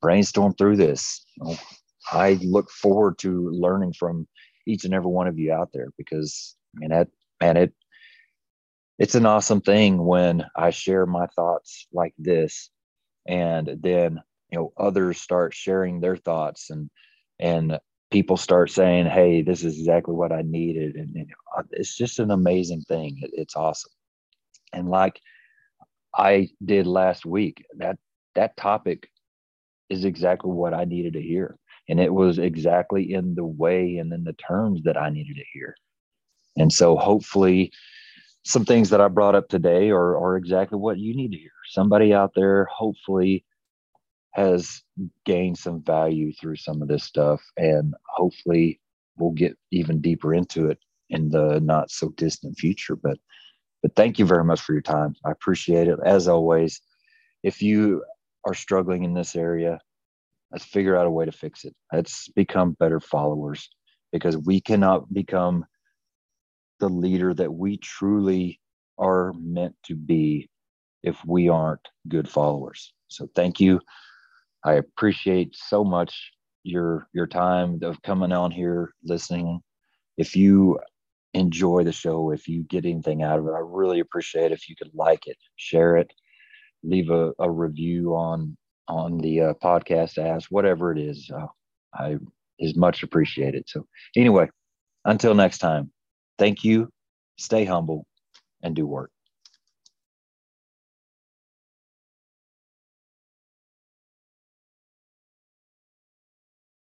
brainstorm 0.00 0.54
through 0.54 0.76
this. 0.76 1.24
You 1.36 1.44
know, 1.44 1.56
I 2.12 2.38
look 2.42 2.70
forward 2.70 3.18
to 3.18 3.50
learning 3.50 3.94
from 3.98 4.28
each 4.66 4.84
and 4.84 4.94
every 4.94 5.10
one 5.10 5.26
of 5.26 5.38
you 5.38 5.52
out 5.52 5.70
there 5.72 5.88
because 5.98 6.56
I 6.76 6.80
mean 6.80 6.90
that 6.90 7.08
man 7.40 7.56
it 7.56 7.72
it's 8.98 9.14
an 9.14 9.26
awesome 9.26 9.60
thing 9.60 10.04
when 10.04 10.44
I 10.54 10.70
share 10.70 11.06
my 11.06 11.26
thoughts 11.26 11.88
like 11.92 12.14
this 12.18 12.70
and 13.26 13.78
then 13.80 14.20
you 14.50 14.58
know 14.58 14.72
others 14.76 15.20
start 15.20 15.54
sharing 15.54 16.00
their 16.00 16.16
thoughts 16.16 16.70
and 16.70 16.90
and 17.40 17.78
people 18.10 18.36
start 18.36 18.70
saying 18.70 19.06
hey 19.06 19.42
this 19.42 19.64
is 19.64 19.78
exactly 19.78 20.14
what 20.14 20.32
i 20.32 20.42
needed. 20.42 20.96
And, 20.96 21.16
and 21.16 21.30
uh, 21.56 21.62
it's 21.70 21.96
just 21.96 22.18
an 22.18 22.30
amazing 22.30 22.82
thing. 22.82 23.18
It, 23.22 23.30
it's 23.32 23.56
awesome. 23.56 23.90
And 24.72 24.88
like 24.88 25.20
i 26.14 26.48
did 26.64 26.86
last 26.86 27.24
week 27.24 27.64
that 27.78 27.96
that 28.34 28.56
topic 28.56 29.08
is 29.88 30.04
exactly 30.04 30.50
what 30.50 30.74
i 30.74 30.84
needed 30.84 31.14
to 31.14 31.22
hear 31.22 31.56
and 31.88 32.00
it 32.00 32.12
was 32.12 32.38
exactly 32.38 33.12
in 33.12 33.34
the 33.34 33.44
way 33.44 33.96
and 33.96 34.12
in 34.12 34.24
the 34.24 34.34
terms 34.34 34.82
that 34.84 34.96
i 34.96 35.10
needed 35.10 35.36
to 35.36 35.44
hear 35.52 35.74
and 36.56 36.72
so 36.72 36.96
hopefully 36.96 37.72
some 38.44 38.64
things 38.64 38.90
that 38.90 39.00
i 39.00 39.08
brought 39.08 39.34
up 39.34 39.48
today 39.48 39.90
are, 39.90 40.16
are 40.16 40.36
exactly 40.36 40.78
what 40.78 40.98
you 40.98 41.14
need 41.14 41.32
to 41.32 41.38
hear. 41.38 41.52
Somebody 41.68 42.12
out 42.12 42.32
there 42.34 42.64
hopefully 42.66 43.44
has 44.32 44.82
gained 45.24 45.58
some 45.58 45.82
value 45.82 46.32
through 46.32 46.56
some 46.56 46.82
of 46.82 46.88
this 46.88 47.04
stuff 47.04 47.40
and 47.56 47.94
hopefully 48.08 48.80
we'll 49.16 49.32
get 49.32 49.56
even 49.70 50.00
deeper 50.00 50.34
into 50.34 50.68
it 50.68 50.78
in 51.10 51.28
the 51.28 51.60
not 51.60 51.90
so 51.90 52.08
distant 52.10 52.56
future. 52.58 52.96
But 52.96 53.18
but 53.82 53.94
thank 53.96 54.18
you 54.18 54.24
very 54.24 54.44
much 54.44 54.60
for 54.60 54.72
your 54.72 54.82
time. 54.82 55.14
I 55.24 55.32
appreciate 55.32 55.88
it. 55.88 55.98
As 56.04 56.28
always 56.28 56.80
if 57.42 57.60
you 57.62 58.04
are 58.46 58.54
struggling 58.54 59.04
in 59.04 59.14
this 59.14 59.36
area 59.36 59.80
let's 60.52 60.64
figure 60.64 60.96
out 60.96 61.06
a 61.06 61.10
way 61.10 61.24
to 61.24 61.32
fix 61.32 61.64
it. 61.64 61.74
Let's 61.92 62.28
become 62.28 62.76
better 62.78 63.00
followers 63.00 63.68
because 64.12 64.36
we 64.36 64.60
cannot 64.60 65.12
become 65.12 65.64
the 66.78 66.88
leader 66.88 67.32
that 67.34 67.52
we 67.52 67.78
truly 67.78 68.60
are 68.98 69.32
meant 69.38 69.74
to 69.86 69.94
be 69.94 70.48
if 71.02 71.24
we 71.24 71.48
aren't 71.48 71.88
good 72.08 72.28
followers. 72.28 72.92
So 73.08 73.28
thank 73.34 73.60
you. 73.60 73.80
I 74.64 74.74
appreciate 74.74 75.56
so 75.56 75.82
much 75.82 76.32
your 76.64 77.08
your 77.12 77.26
time 77.26 77.80
of 77.82 78.00
coming 78.02 78.32
on 78.32 78.50
here 78.50 78.92
listening. 79.02 79.60
If 80.16 80.36
you 80.36 80.78
enjoy 81.34 81.82
the 81.82 81.92
show, 81.92 82.30
if 82.30 82.46
you 82.46 82.62
get 82.64 82.84
anything 82.84 83.22
out 83.22 83.38
of 83.38 83.46
it, 83.46 83.52
I 83.52 83.60
really 83.60 84.00
appreciate 84.00 84.52
if 84.52 84.68
you 84.68 84.76
could 84.76 84.90
like 84.94 85.26
it, 85.26 85.38
share 85.56 85.96
it, 85.96 86.12
leave 86.84 87.10
a, 87.10 87.32
a 87.38 87.50
review 87.50 88.14
on 88.14 88.56
on 88.88 89.18
the 89.18 89.40
uh, 89.40 89.54
podcast 89.54 90.18
as 90.18 90.50
whatever 90.50 90.92
it 90.92 90.98
is. 90.98 91.30
Uh, 91.34 91.46
I 91.94 92.18
is 92.58 92.76
much 92.76 93.02
appreciated. 93.02 93.64
So 93.68 93.86
anyway, 94.16 94.48
until 95.04 95.34
next 95.34 95.58
time, 95.58 95.92
thank 96.38 96.64
you. 96.64 96.90
Stay 97.38 97.64
humble 97.64 98.06
and 98.62 98.76
do 98.76 98.86
work. 98.86 99.11